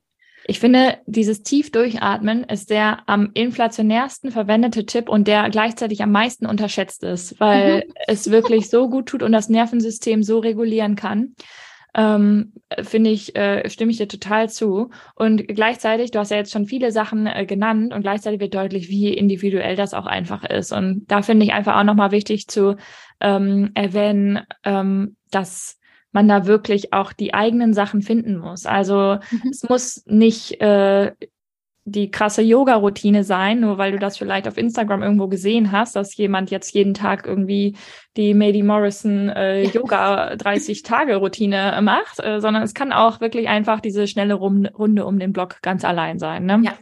Ich 0.47 0.59
finde, 0.59 0.99
dieses 1.07 1.43
tief 1.43 1.71
durchatmen 1.71 2.45
ist 2.45 2.71
der 2.71 3.03
am 3.07 3.31
inflationärsten 3.35 4.33
verwendete 4.33 4.87
Tipp 4.87 5.09
und 5.09 5.29
der 5.29 5.51
gleichzeitig 5.51 6.03
am 6.03 6.11
meisten 6.11 6.47
unterschätzt 6.47 7.05
ist, 7.05 7.39
weil 7.39 7.85
mhm. 7.87 7.93
es 8.09 8.31
wirklich 8.31 8.71
so 8.71 8.89
gut 8.89 9.07
tut 9.07 9.23
und 9.23 9.33
das 9.33 9.49
Nervensystem 9.49 10.23
so 10.23 10.39
regulieren 10.39 10.97
kann. 10.97 11.35
Ähm, 11.95 12.55
finde 12.83 13.11
ich, 13.11 13.37
äh, 13.37 13.69
stimme 13.69 13.91
ich 13.91 13.99
dir 13.99 14.09
total 14.09 14.49
zu. 14.49 14.91
Und 15.15 15.47
gleichzeitig, 15.47 16.11
du 16.11 16.19
hast 16.19 16.31
ja 16.31 16.39
jetzt 16.39 16.53
schon 16.53 16.67
viele 16.67 16.91
Sachen 16.91 17.27
äh, 17.27 17.45
genannt 17.45 17.93
und 17.93 18.03
gleichzeitig 18.03 18.41
wird 18.41 18.55
deutlich, 18.55 18.89
wie 18.89 19.13
individuell 19.13 19.77
das 19.77 19.93
auch 19.93 20.07
einfach 20.07 20.45
ist. 20.45 20.73
Und 20.73 21.05
da 21.09 21.23
finde 21.23 21.45
ich 21.45 21.53
einfach 21.53 21.77
auch 21.77 21.85
nochmal 21.85 22.11
wichtig 22.11 22.49
zu 22.49 22.77
ähm, 23.21 23.73
erwähnen, 23.75 24.41
ähm, 24.65 25.17
dass 25.31 25.79
man 26.13 26.29
da 26.29 26.47
wirklich 26.47 26.93
auch 26.93 27.13
die 27.13 27.35
eigenen 27.35 27.75
Sachen 27.75 28.03
finden 28.03 28.37
muss. 28.39 28.67
Also 28.67 29.19
mhm. 29.31 29.51
es 29.51 29.69
muss 29.69 30.03
nicht 30.07 30.61
äh, 30.61 31.13
die 31.85 32.11
krasse 32.11 32.43
Yoga-Routine 32.43 33.25
sein, 33.25 33.61
nur 33.61 33.77
weil 33.77 33.93
du 33.93 33.99
das 33.99 34.17
vielleicht 34.17 34.47
auf 34.47 34.57
Instagram 34.57 35.03
irgendwo 35.03 35.27
gesehen 35.29 35.73
hast, 35.73 35.97
dass 35.97 36.17
jemand 36.17 36.51
jetzt 36.51 36.73
jeden 36.75 36.95
Tag 36.95 37.27
irgendwie 37.27 37.77
die 38.17 38.35
Mady 38.35 38.63
Morrison 38.63 39.29
äh, 39.31 39.65
Yoga 39.65 40.33
30-Tage-Routine 40.35 41.81
macht, 41.83 42.21
äh, 42.21 42.41
sondern 42.41 42.63
es 42.63 42.75
kann 42.75 42.93
auch 42.93 43.21
wirklich 43.21 43.49
einfach 43.49 43.81
diese 43.81 44.07
schnelle 44.07 44.35
Runde 44.35 44.73
um 45.07 45.19
den 45.19 45.33
Block 45.33 45.61
ganz 45.63 45.85
allein 45.85 46.19
sein. 46.19 46.47
Ne? 46.47 46.61
Ja. 46.65 46.75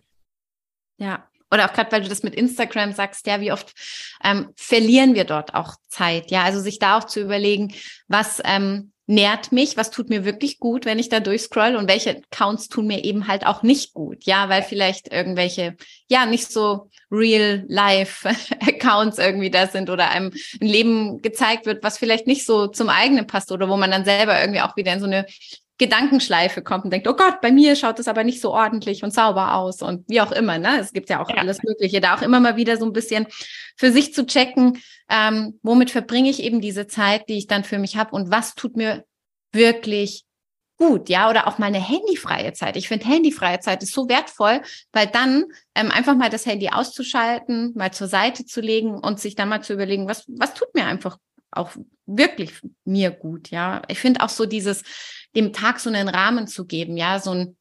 Ja, 0.98 1.30
oder 1.50 1.64
auch 1.64 1.72
gerade 1.72 1.90
weil 1.92 2.02
du 2.02 2.08
das 2.08 2.22
mit 2.22 2.34
Instagram 2.34 2.92
sagst, 2.92 3.26
ja, 3.26 3.40
wie 3.40 3.52
oft 3.52 3.72
ähm, 4.22 4.50
verlieren 4.54 5.14
wir 5.14 5.24
dort 5.24 5.54
auch 5.54 5.74
Zeit, 5.88 6.30
ja, 6.30 6.42
also 6.44 6.60
sich 6.60 6.78
da 6.78 6.98
auch 6.98 7.04
zu 7.04 7.20
überlegen, 7.20 7.72
was 8.06 8.40
ähm, 8.44 8.92
nährt 9.10 9.50
mich, 9.50 9.76
was 9.76 9.90
tut 9.90 10.08
mir 10.08 10.24
wirklich 10.24 10.60
gut, 10.60 10.86
wenn 10.86 11.00
ich 11.00 11.08
da 11.08 11.18
durchscroll 11.18 11.74
und 11.74 11.88
welche 11.88 12.22
Accounts 12.30 12.68
tun 12.68 12.86
mir 12.86 13.02
eben 13.04 13.26
halt 13.26 13.44
auch 13.44 13.64
nicht 13.64 13.92
gut, 13.92 14.24
ja, 14.24 14.48
weil 14.48 14.62
vielleicht 14.62 15.12
irgendwelche, 15.12 15.76
ja, 16.08 16.26
nicht 16.26 16.48
so 16.50 16.88
Real-Life-Accounts 17.10 19.18
irgendwie 19.18 19.50
da 19.50 19.66
sind 19.66 19.90
oder 19.90 20.10
einem 20.10 20.32
ein 20.60 20.66
Leben 20.66 21.22
gezeigt 21.22 21.66
wird, 21.66 21.82
was 21.82 21.98
vielleicht 21.98 22.28
nicht 22.28 22.46
so 22.46 22.68
zum 22.68 22.88
eigenen 22.88 23.26
passt 23.26 23.50
oder 23.50 23.68
wo 23.68 23.76
man 23.76 23.90
dann 23.90 24.04
selber 24.04 24.40
irgendwie 24.40 24.60
auch 24.60 24.76
wieder 24.76 24.92
in 24.92 25.00
so 25.00 25.06
eine 25.06 25.26
Gedankenschleife 25.80 26.62
kommt 26.62 26.84
und 26.84 26.92
denkt, 26.92 27.08
oh 27.08 27.14
Gott, 27.14 27.40
bei 27.40 27.50
mir 27.50 27.74
schaut 27.74 27.98
es 27.98 28.06
aber 28.06 28.22
nicht 28.22 28.40
so 28.40 28.52
ordentlich 28.52 29.02
und 29.02 29.12
sauber 29.12 29.54
aus 29.54 29.80
und 29.80 30.08
wie 30.08 30.20
auch 30.20 30.30
immer, 30.30 30.58
ne? 30.58 30.78
Es 30.78 30.92
gibt 30.92 31.08
ja 31.08 31.22
auch 31.22 31.30
ja. 31.30 31.36
alles 31.36 31.62
Mögliche. 31.62 32.00
Da 32.00 32.14
auch 32.14 32.22
immer 32.22 32.38
mal 32.38 32.56
wieder 32.56 32.76
so 32.76 32.84
ein 32.84 32.92
bisschen 32.92 33.26
für 33.76 33.90
sich 33.90 34.12
zu 34.12 34.26
checken, 34.26 34.78
ähm, 35.08 35.58
womit 35.62 35.90
verbringe 35.90 36.28
ich 36.28 36.42
eben 36.42 36.60
diese 36.60 36.86
Zeit, 36.86 37.28
die 37.28 37.38
ich 37.38 37.46
dann 37.46 37.64
für 37.64 37.78
mich 37.78 37.96
habe 37.96 38.14
und 38.14 38.30
was 38.30 38.54
tut 38.54 38.76
mir 38.76 39.04
wirklich 39.52 40.24
gut, 40.76 41.08
ja, 41.08 41.28
oder 41.28 41.46
auch 41.46 41.58
mal 41.58 41.66
eine 41.66 41.80
handyfreie 41.80 42.52
Zeit. 42.52 42.76
Ich 42.76 42.88
finde, 42.88 43.06
handyfreie 43.06 43.60
Zeit 43.60 43.82
ist 43.82 43.92
so 43.92 44.08
wertvoll, 44.08 44.62
weil 44.92 45.06
dann 45.06 45.44
ähm, 45.74 45.90
einfach 45.90 46.14
mal 46.14 46.30
das 46.30 46.46
Handy 46.46 46.70
auszuschalten, 46.70 47.72
mal 47.74 47.92
zur 47.92 48.06
Seite 48.06 48.46
zu 48.46 48.60
legen 48.60 48.98
und 48.98 49.20
sich 49.20 49.34
dann 49.34 49.50
mal 49.50 49.62
zu 49.62 49.74
überlegen, 49.74 50.08
was, 50.08 50.24
was 50.28 50.54
tut 50.54 50.74
mir 50.74 50.86
einfach 50.86 51.18
auch 51.52 51.72
wirklich 52.06 52.52
mir 52.84 53.10
gut, 53.10 53.50
ja. 53.50 53.82
Ich 53.88 53.98
finde 53.98 54.20
auch 54.22 54.28
so 54.28 54.46
dieses, 54.46 54.82
dem 55.36 55.52
Tag 55.52 55.80
so 55.80 55.90
einen 55.90 56.08
Rahmen 56.08 56.46
zu 56.46 56.66
geben, 56.66 56.96
ja, 56.96 57.18
so 57.18 57.32
ein 57.32 57.56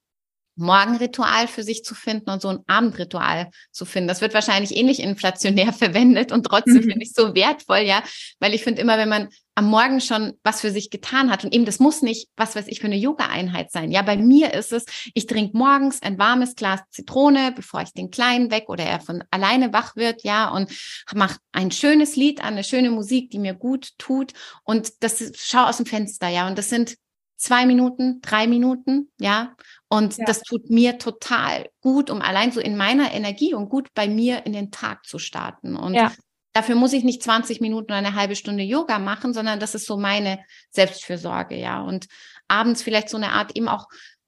Morgenritual 0.60 1.48
für 1.48 1.63
sich 1.63 1.84
zu 1.84 1.95
finden 1.95 2.30
und 2.30 2.41
so 2.41 2.50
ein 2.50 2.60
Abendritual 2.67 3.50
zu 3.72 3.86
finden. 3.86 4.08
Das 4.08 4.22
wird 4.22 4.34
wahrscheinlich 4.34 4.76
ähnlich 4.76 5.00
inflationär 5.00 5.74
verwendet 5.74 6.32
und 6.32 6.43
trotzdem 6.45 6.76
mhm. 6.76 6.89
finde 6.89 7.04
ich 7.04 7.13
so 7.13 7.34
wertvoll, 7.34 7.80
ja, 7.80 8.04
weil 8.39 8.54
ich 8.54 8.63
finde 8.63 8.82
immer, 8.82 8.98
wenn 8.98 9.10
man 9.10 9.30
am 9.56 9.65
Morgen 9.65 10.00
schon 10.00 10.34
was 10.41 10.62
für 10.62 10.72
sich 10.72 10.89
getan 10.89 11.30
hat 11.30 11.43
und 11.43 11.54
eben 11.54 11.65
das 11.65 11.80
muss 11.80 12.02
nicht, 12.02 12.30
was 12.38 12.56
weiß 12.56 12.67
ich, 12.67 12.80
für 12.80 12.88
eine 12.88 12.95
Yoga-Einheit 12.95 13.72
sein. 13.72 13.91
Ja, 13.91 14.02
bei 14.04 14.15
mir 14.15 14.54
ist 14.54 14.72
es, 14.72 14.86
ich 15.13 15.28
trinke 15.28 15.58
morgens 15.58 16.02
ein 16.02 16.17
warmes 16.17 16.56
Glas 16.56 16.80
Zitrone, 16.91 17.52
bevor 17.54 17.82
ich 17.82 17.91
den 17.91 18.10
Kleinen 18.10 18.52
weg 18.52 18.69
oder 18.69 18.86
er 18.86 19.02
von 19.02 19.22
alleine 19.32 19.74
wach 19.74 19.98
wird, 19.98 20.24
ja, 20.24 20.50
und 20.50 20.72
mache 21.13 21.39
ein 21.52 21.72
schönes 21.72 22.15
Lied 22.15 22.39
an, 22.39 22.54
eine 22.54 22.63
schöne 22.63 22.89
Musik, 22.89 23.32
die 23.32 23.39
mir 23.39 23.54
gut 23.54 23.89
tut 23.98 24.32
und 24.63 25.04
das 25.04 25.32
schau 25.36 25.65
aus 25.65 25.78
dem 25.78 25.86
Fenster, 25.86 26.30
ja, 26.30 26.48
und 26.48 26.58
das 26.58 26.69
sind 26.69 26.95
zwei 27.39 27.65
Minuten, 27.65 28.21
drei 28.21 28.45
Minuten, 28.45 29.10
ja. 29.19 29.56
Und 29.88 30.17
ja. 30.17 30.25
das 30.25 30.41
tut 30.41 30.69
mir 30.69 30.99
total 30.99 31.69
gut, 31.82 32.10
um 32.10 32.21
allein 32.21 32.52
so 32.52 32.60
in 32.60 32.78
meiner 32.78 33.12
Energie 33.12 33.54
und 33.56 33.69
gut 33.69 33.88
bei 33.95 34.08
mir 34.08 34.45
in 34.45 34.54
den 34.54 34.69
Tag 34.69 35.06
zu 35.06 35.17
starten. 35.17 35.75
Und 35.75 35.95
ja. 35.95 36.12
dafür 36.54 36.75
muss 36.75 36.93
ich 36.93 37.04
nicht 37.04 37.23
20 37.23 37.62
Minuten 37.62 37.86
oder 37.86 37.95
eine 37.95 38.13
halbe 38.13 38.36
Stunde 38.36 38.63
Yoga 38.63 38.99
machen, 38.99 39.34
sondern 39.34 39.60
das 39.60 39.73
ist 39.73 39.88
so 39.88 39.97
meine 39.97 40.39
Selbstfürsorge, 40.69 41.56
ja. 41.56 41.82
Und 41.82 42.08
abends 42.47 42.84
vielleicht 42.84 43.10
so 43.10 43.17
eine 43.17 43.32
Art 43.32 43.56
eben 43.56 43.69
auch 43.69 43.88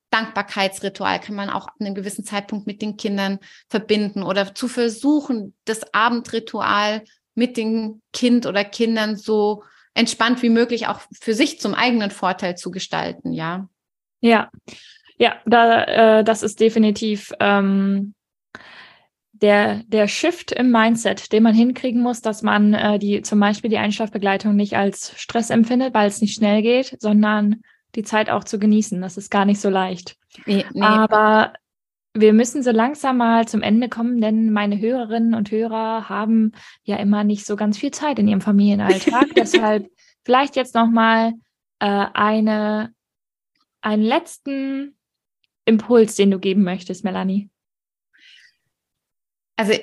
Dankbarkeitsritual 0.09 1.19
kann 1.19 1.35
man 1.35 1.49
auch 1.49 1.67
an 1.67 1.85
einem 1.85 1.95
gewissen 1.95 2.25
Zeitpunkt 2.25 2.67
mit 2.67 2.81
den 2.81 2.97
Kindern 2.97 3.39
verbinden 3.69 4.23
oder 4.23 4.53
zu 4.55 4.67
versuchen, 4.67 5.53
das 5.65 5.93
Abendritual 5.93 7.03
mit 7.33 7.57
dem 7.57 8.01
Kind 8.13 8.45
oder 8.45 8.65
Kindern 8.65 9.15
so 9.15 9.63
entspannt 9.93 10.41
wie 10.41 10.49
möglich 10.49 10.87
auch 10.87 11.01
für 11.19 11.33
sich 11.33 11.59
zum 11.59 11.73
eigenen 11.73 12.11
Vorteil 12.11 12.55
zu 12.55 12.71
gestalten, 12.71 13.33
ja. 13.33 13.69
Ja, 14.21 14.49
ja, 15.17 15.35
da, 15.45 15.83
äh, 16.19 16.23
das 16.23 16.41
ist 16.43 16.59
definitiv 16.59 17.31
ähm, 17.39 18.15
der, 19.33 19.83
der 19.87 20.07
Shift 20.07 20.51
im 20.51 20.71
Mindset, 20.71 21.31
den 21.31 21.43
man 21.43 21.53
hinkriegen 21.53 22.01
muss, 22.01 22.21
dass 22.21 22.41
man 22.41 22.73
äh, 22.73 22.99
die 22.99 23.21
zum 23.21 23.39
Beispiel 23.39 23.69
die 23.69 23.77
Einschlafbegleitung 23.77 24.55
nicht 24.55 24.77
als 24.77 25.13
Stress 25.19 25.49
empfindet, 25.49 25.93
weil 25.93 26.07
es 26.07 26.21
nicht 26.21 26.35
schnell 26.35 26.61
geht, 26.61 26.95
sondern 26.99 27.61
die 27.95 28.03
Zeit 28.03 28.29
auch 28.29 28.43
zu 28.43 28.59
genießen. 28.59 29.01
Das 29.01 29.17
ist 29.17 29.29
gar 29.29 29.45
nicht 29.45 29.59
so 29.59 29.69
leicht. 29.69 30.15
Nee, 30.45 30.65
nee. 30.73 30.81
Aber 30.81 31.53
wir 32.13 32.33
müssen 32.33 32.61
so 32.61 32.71
langsam 32.71 33.17
mal 33.17 33.47
zum 33.47 33.61
Ende 33.61 33.87
kommen, 33.87 34.19
denn 34.19 34.51
meine 34.51 34.79
Hörerinnen 34.79 35.33
und 35.33 35.51
Hörer 35.51 36.09
haben 36.09 36.51
ja 36.83 36.97
immer 36.97 37.23
nicht 37.23 37.45
so 37.45 37.55
ganz 37.55 37.77
viel 37.77 37.91
Zeit 37.91 38.19
in 38.19 38.27
ihrem 38.27 38.41
Familienalltag. 38.41 39.29
Deshalb 39.35 39.89
vielleicht 40.23 40.55
jetzt 40.55 40.75
noch 40.75 40.89
mal 40.89 41.33
äh, 41.79 42.05
eine 42.13 42.93
einen 43.81 44.03
letzten 44.03 44.97
Impuls, 45.65 46.15
den 46.15 46.31
du 46.31 46.39
geben 46.39 46.63
möchtest, 46.63 47.03
Melanie. 47.03 47.49
Also 49.55 49.73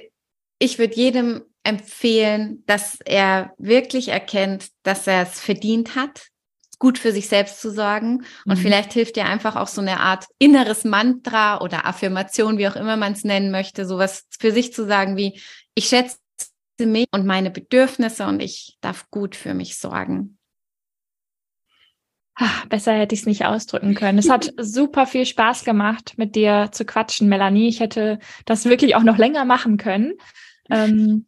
ich 0.59 0.79
würde 0.79 0.95
jedem 0.95 1.43
empfehlen, 1.63 2.65
dass 2.67 2.99
er 3.05 3.55
wirklich 3.59 4.09
erkennt, 4.09 4.71
dass 4.83 5.07
er 5.07 5.23
es 5.23 5.41
verdient 5.41 5.97
hat, 5.97 6.29
gut 6.79 6.99
für 6.99 7.13
sich 7.13 7.29
selbst 7.29 7.61
zu 7.61 7.71
sorgen. 7.71 8.25
Und 8.45 8.59
mhm. 8.59 8.63
vielleicht 8.63 8.93
hilft 8.93 9.17
dir 9.17 9.27
einfach 9.27 9.57
auch 9.57 9.69
so 9.69 9.81
eine 9.81 10.01
Art 10.01 10.27
inneres 10.39 10.85
Mantra 10.85 11.61
oder 11.61 11.87
Affirmation, 11.87 12.59
wie 12.59 12.69
auch 12.69 12.77
immer 12.77 12.97
man 12.97 13.13
es 13.13 13.25
nennen 13.25 13.51
möchte, 13.51 13.87
sowas 13.87 14.27
für 14.39 14.53
sich 14.53 14.73
zu 14.73 14.87
sagen 14.87 15.17
wie, 15.17 15.41
ich 15.75 15.89
schätze 15.89 16.19
mich 16.81 17.07
und 17.11 17.27
meine 17.27 17.51
Bedürfnisse 17.51 18.27
und 18.27 18.41
ich 18.41 18.79
darf 18.81 19.11
gut 19.11 19.35
für 19.35 19.55
mich 19.55 19.79
sorgen. 19.79 20.39
Ach, 22.41 22.67
besser 22.67 22.93
hätte 22.93 23.17
ich 23.17 23.23
es 23.23 23.27
nicht 23.27 23.47
ausdrücken 23.47 23.97
können. 23.97 24.19
Es 24.19 24.31
hat 24.31 24.53
super 24.59 25.07
viel 25.07 25.27
Spaß 25.27 25.65
gemacht, 25.65 26.15
mit 26.17 26.37
dir 26.37 26.69
zu 26.71 26.85
quatschen, 26.85 27.29
Melanie. 27.29 27.69
Ich 27.69 27.81
hätte 27.81 28.21
das 28.45 28.65
wirklich 28.65 28.95
auch 28.95 29.03
noch 29.03 29.19
länger 29.19 29.45
machen 29.45 29.77
können. 29.77 30.13
Ähm, 30.71 31.27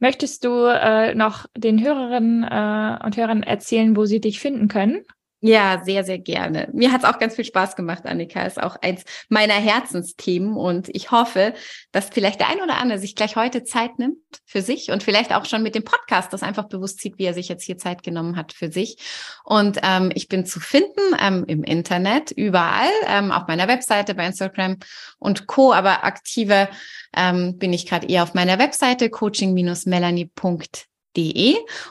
Möchtest 0.00 0.44
du 0.44 0.64
äh, 0.66 1.14
noch 1.14 1.46
den 1.54 1.82
Hörerinnen 1.82 2.42
äh, 2.42 3.04
und 3.04 3.16
Hörern 3.16 3.42
erzählen, 3.42 3.96
wo 3.96 4.06
sie 4.06 4.20
dich 4.20 4.40
finden 4.40 4.66
können? 4.68 5.04
Ja, 5.42 5.80
sehr, 5.82 6.04
sehr 6.04 6.18
gerne. 6.18 6.68
Mir 6.74 6.92
hat 6.92 7.02
es 7.02 7.08
auch 7.08 7.18
ganz 7.18 7.34
viel 7.34 7.46
Spaß 7.46 7.74
gemacht, 7.74 8.04
Annika. 8.04 8.42
Ist 8.42 8.62
auch 8.62 8.76
eins 8.82 9.04
meiner 9.30 9.54
Herzensthemen 9.54 10.54
und 10.54 10.90
ich 10.90 11.12
hoffe, 11.12 11.54
dass 11.92 12.10
vielleicht 12.10 12.40
der 12.40 12.50
ein 12.50 12.60
oder 12.60 12.76
andere 12.76 12.98
sich 12.98 13.14
gleich 13.14 13.36
heute 13.36 13.64
Zeit 13.64 13.98
nimmt 13.98 14.18
für 14.44 14.60
sich 14.60 14.90
und 14.90 15.02
vielleicht 15.02 15.32
auch 15.32 15.46
schon 15.46 15.62
mit 15.62 15.74
dem 15.74 15.82
Podcast 15.82 16.34
das 16.34 16.42
einfach 16.42 16.68
bewusst 16.68 17.00
sieht, 17.00 17.18
wie 17.18 17.24
er 17.24 17.32
sich 17.32 17.48
jetzt 17.48 17.64
hier 17.64 17.78
Zeit 17.78 18.02
genommen 18.02 18.36
hat 18.36 18.52
für 18.52 18.70
sich. 18.70 18.98
Und 19.42 19.78
ähm, 19.82 20.12
ich 20.14 20.28
bin 20.28 20.44
zu 20.44 20.60
finden 20.60 21.16
ähm, 21.18 21.44
im 21.46 21.64
Internet, 21.64 22.32
überall, 22.32 22.90
ähm, 23.06 23.32
auf 23.32 23.46
meiner 23.48 23.66
Webseite, 23.66 24.14
bei 24.14 24.26
Instagram 24.26 24.76
und 25.18 25.46
Co. 25.46 25.72
Aber 25.72 26.04
aktiver 26.04 26.68
ähm, 27.16 27.56
bin 27.56 27.72
ich 27.72 27.86
gerade 27.86 28.06
eher 28.06 28.24
auf 28.24 28.34
meiner 28.34 28.58
Webseite 28.58 29.08
coaching-melanie.de 29.08 30.89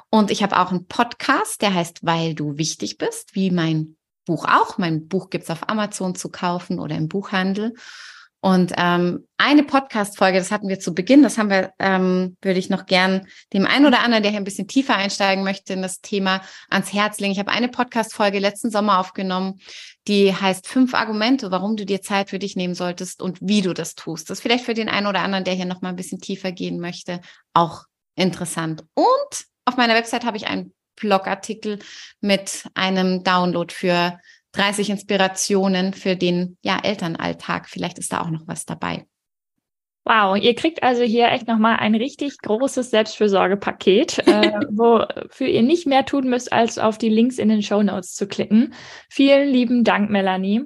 und 0.09 0.31
ich 0.31 0.43
habe 0.43 0.59
auch 0.59 0.71
einen 0.71 0.87
Podcast, 0.87 1.61
der 1.61 1.73
heißt 1.73 1.99
Weil 2.03 2.35
du 2.35 2.57
wichtig 2.57 2.97
bist, 2.97 3.35
wie 3.35 3.51
mein 3.51 3.97
Buch 4.25 4.45
auch. 4.45 4.77
Mein 4.77 5.07
Buch 5.07 5.29
gibt's 5.29 5.49
auf 5.49 5.67
Amazon 5.67 6.15
zu 6.15 6.29
kaufen 6.29 6.79
oder 6.79 6.95
im 6.95 7.07
Buchhandel. 7.07 7.73
Und 8.41 8.71
ähm, 8.77 9.27
eine 9.37 9.63
Podcast-Folge, 9.63 10.37
das 10.37 10.49
hatten 10.49 10.69
wir 10.69 10.79
zu 10.79 10.93
Beginn, 10.93 11.23
das 11.23 11.37
haben 11.37 11.49
wir, 11.49 11.73
ähm, 11.77 12.37
würde 12.41 12.57
ich 12.57 12.69
noch 12.69 12.85
gern 12.85 13.27
dem 13.51 13.65
einen 13.65 13.85
oder 13.85 13.99
anderen, 13.99 14.23
der 14.23 14.31
hier 14.31 14.39
ein 14.39 14.45
bisschen 14.45 14.67
tiefer 14.67 14.95
einsteigen 14.95 15.43
möchte, 15.43 15.73
in 15.73 15.81
das 15.81 15.99
Thema 15.99 16.41
ans 16.69 16.93
Herz 16.93 17.19
legen. 17.19 17.33
Ich 17.33 17.39
habe 17.39 17.51
eine 17.51 17.67
Podcast-Folge 17.67 18.39
letzten 18.39 18.71
Sommer 18.71 18.99
aufgenommen, 18.99 19.59
die 20.07 20.33
heißt 20.33 20.69
fünf 20.69 20.93
Argumente, 20.93 21.51
warum 21.51 21.75
du 21.75 21.85
dir 21.85 22.01
Zeit 22.01 22.29
für 22.29 22.39
dich 22.39 22.55
nehmen 22.55 22.75
solltest 22.75 23.21
und 23.21 23.39
wie 23.41 23.61
du 23.61 23.73
das 23.73 23.95
tust. 23.95 24.29
Das 24.29 24.37
ist 24.37 24.41
vielleicht 24.41 24.63
für 24.63 24.73
den 24.73 24.87
einen 24.87 25.07
oder 25.07 25.19
anderen, 25.19 25.43
der 25.43 25.55
hier 25.55 25.65
noch 25.65 25.81
mal 25.81 25.89
ein 25.89 25.97
bisschen 25.97 26.21
tiefer 26.21 26.53
gehen 26.53 26.79
möchte, 26.79 27.19
auch 27.53 27.88
interessant. 28.19 28.83
Und 28.93 29.45
auf 29.65 29.77
meiner 29.77 29.95
Website 29.95 30.25
habe 30.25 30.37
ich 30.37 30.47
einen 30.47 30.73
Blogartikel 30.95 31.79
mit 32.21 32.65
einem 32.75 33.23
Download 33.23 33.73
für 33.73 34.19
30 34.53 34.89
Inspirationen 34.89 35.93
für 35.93 36.15
den 36.15 36.57
ja, 36.61 36.79
Elternalltag. 36.81 37.69
Vielleicht 37.69 37.99
ist 37.99 38.11
da 38.11 38.21
auch 38.21 38.29
noch 38.29 38.47
was 38.47 38.65
dabei. 38.65 39.05
Wow, 40.05 40.37
ihr 40.37 40.55
kriegt 40.55 40.81
also 40.81 41.03
hier 41.03 41.29
echt 41.29 41.47
nochmal 41.47 41.77
ein 41.77 41.93
richtig 41.93 42.39
großes 42.39 42.89
Selbstfürsorgepaket, 42.89 44.27
äh, 44.27 44.51
wofür 44.71 45.47
ihr 45.47 45.61
nicht 45.61 45.85
mehr 45.85 46.05
tun 46.05 46.29
müsst, 46.29 46.51
als 46.51 46.79
auf 46.79 46.97
die 46.97 47.09
Links 47.09 47.37
in 47.37 47.49
den 47.49 47.61
Show 47.61 47.83
Notes 47.83 48.15
zu 48.15 48.27
klicken. 48.27 48.73
Vielen 49.09 49.49
lieben 49.49 49.83
Dank, 49.83 50.09
Melanie. 50.09 50.63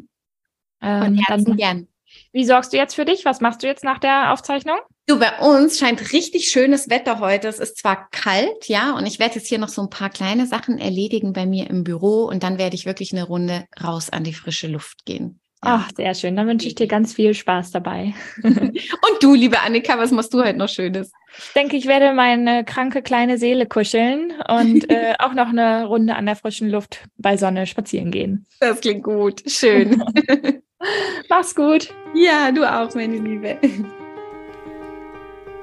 Ähm, 0.82 1.20
Von 1.28 1.46
dann, 1.46 1.58
gern. 1.58 1.88
Wie 2.34 2.46
sorgst 2.46 2.74
du 2.74 2.78
jetzt 2.78 2.96
für 2.96 3.06
dich? 3.06 3.26
Was 3.26 3.42
machst 3.42 3.62
du 3.62 3.68
jetzt 3.68 3.84
nach 3.84 4.00
der 4.00 4.34
Aufzeichnung? 4.34 4.78
Du, 5.06 5.20
bei 5.20 5.38
uns 5.40 5.78
scheint 5.78 6.14
richtig 6.14 6.50
schönes 6.50 6.90
Wetter 6.90 7.20
heute. 7.20 7.48
Es 7.48 7.60
ist 7.60 7.78
zwar 7.78 8.10
kalt, 8.10 8.68
ja, 8.68 8.96
und 8.96 9.06
ich 9.06 9.20
werde 9.20 9.36
jetzt 9.36 9.48
hier 9.48 9.60
noch 9.60 9.70
so 9.70 9.84
ein 9.84 9.92
paar 9.92 10.10
kleine 10.10 10.48
Sachen 10.48 10.80
erledigen 10.80 11.34
bei 11.34 11.46
mir 11.46 11.70
im 11.70 11.84
Büro 11.84 12.24
und 12.26 12.42
dann 12.42 12.58
werde 12.58 12.76
ich 12.76 12.88
wirklich 12.88 13.12
eine 13.12 13.24
Runde 13.24 13.66
raus 13.84 14.10
an 14.10 14.24
die 14.24 14.34
frische 14.34 14.68
Luft 14.68 15.06
gehen. 15.06 15.40
Ach, 15.66 15.90
sehr 15.96 16.14
schön. 16.14 16.36
Dann 16.36 16.48
wünsche 16.48 16.68
ich 16.68 16.76
dir 16.76 16.88
ganz 16.88 17.14
viel 17.14 17.34
Spaß 17.34 17.72
dabei. 17.72 18.14
und 18.44 18.74
du, 19.22 19.34
liebe 19.34 19.62
Annika, 19.62 19.98
was 19.98 20.12
machst 20.12 20.34
du 20.34 20.44
heute 20.44 20.58
noch 20.58 20.68
Schönes? 20.68 21.12
Ich 21.38 21.54
denke, 21.54 21.78
ich 21.78 21.86
werde 21.86 22.14
meine 22.14 22.66
kranke 22.66 23.02
kleine 23.02 23.38
Seele 23.38 23.66
kuscheln 23.66 24.34
und 24.50 24.90
äh, 24.90 25.14
auch 25.20 25.34
noch 25.34 25.48
eine 25.48 25.86
Runde 25.86 26.16
an 26.16 26.26
der 26.26 26.36
frischen 26.36 26.70
Luft 26.70 27.06
bei 27.18 27.38
Sonne 27.38 27.66
spazieren 27.66 28.12
gehen. 28.12 28.46
Das 28.60 28.82
klingt 28.82 29.04
gut. 29.04 29.44
Schön. 29.50 30.04
Mach's 31.30 31.56
gut. 31.56 31.94
Ja, 32.14 32.52
du 32.52 32.64
auch, 32.64 32.94
meine 32.96 33.18
Liebe. 33.18 33.58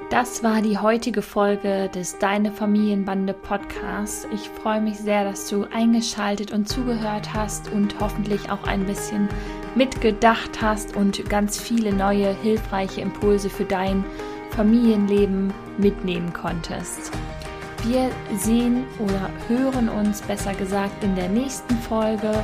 Das 0.09 0.43
war 0.43 0.61
die 0.61 0.77
heutige 0.77 1.21
Folge 1.21 1.87
des 1.87 2.19
Deine 2.19 2.51
Familienbande 2.51 3.33
Podcasts. 3.33 4.27
Ich 4.33 4.49
freue 4.49 4.81
mich 4.81 4.97
sehr, 4.97 5.23
dass 5.23 5.47
du 5.47 5.65
eingeschaltet 5.71 6.51
und 6.51 6.67
zugehört 6.67 7.33
hast 7.33 7.71
und 7.71 7.97
hoffentlich 8.01 8.51
auch 8.51 8.63
ein 8.65 8.85
bisschen 8.85 9.29
mitgedacht 9.75 10.61
hast 10.61 10.97
und 10.97 11.29
ganz 11.29 11.57
viele 11.57 11.93
neue 11.93 12.35
hilfreiche 12.41 12.99
Impulse 12.99 13.49
für 13.49 13.63
dein 13.63 14.03
Familienleben 14.49 15.53
mitnehmen 15.77 16.33
konntest. 16.33 17.11
Wir 17.85 18.11
sehen 18.35 18.83
oder 18.99 19.29
hören 19.47 19.87
uns 19.87 20.21
besser 20.21 20.53
gesagt 20.53 21.03
in 21.05 21.15
der 21.15 21.29
nächsten 21.29 21.75
Folge 21.77 22.43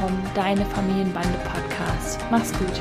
vom 0.00 0.10
Deine 0.34 0.64
Familienbande 0.66 1.38
Podcast. 1.44 2.18
Mach's 2.30 2.52
gut. 2.52 2.80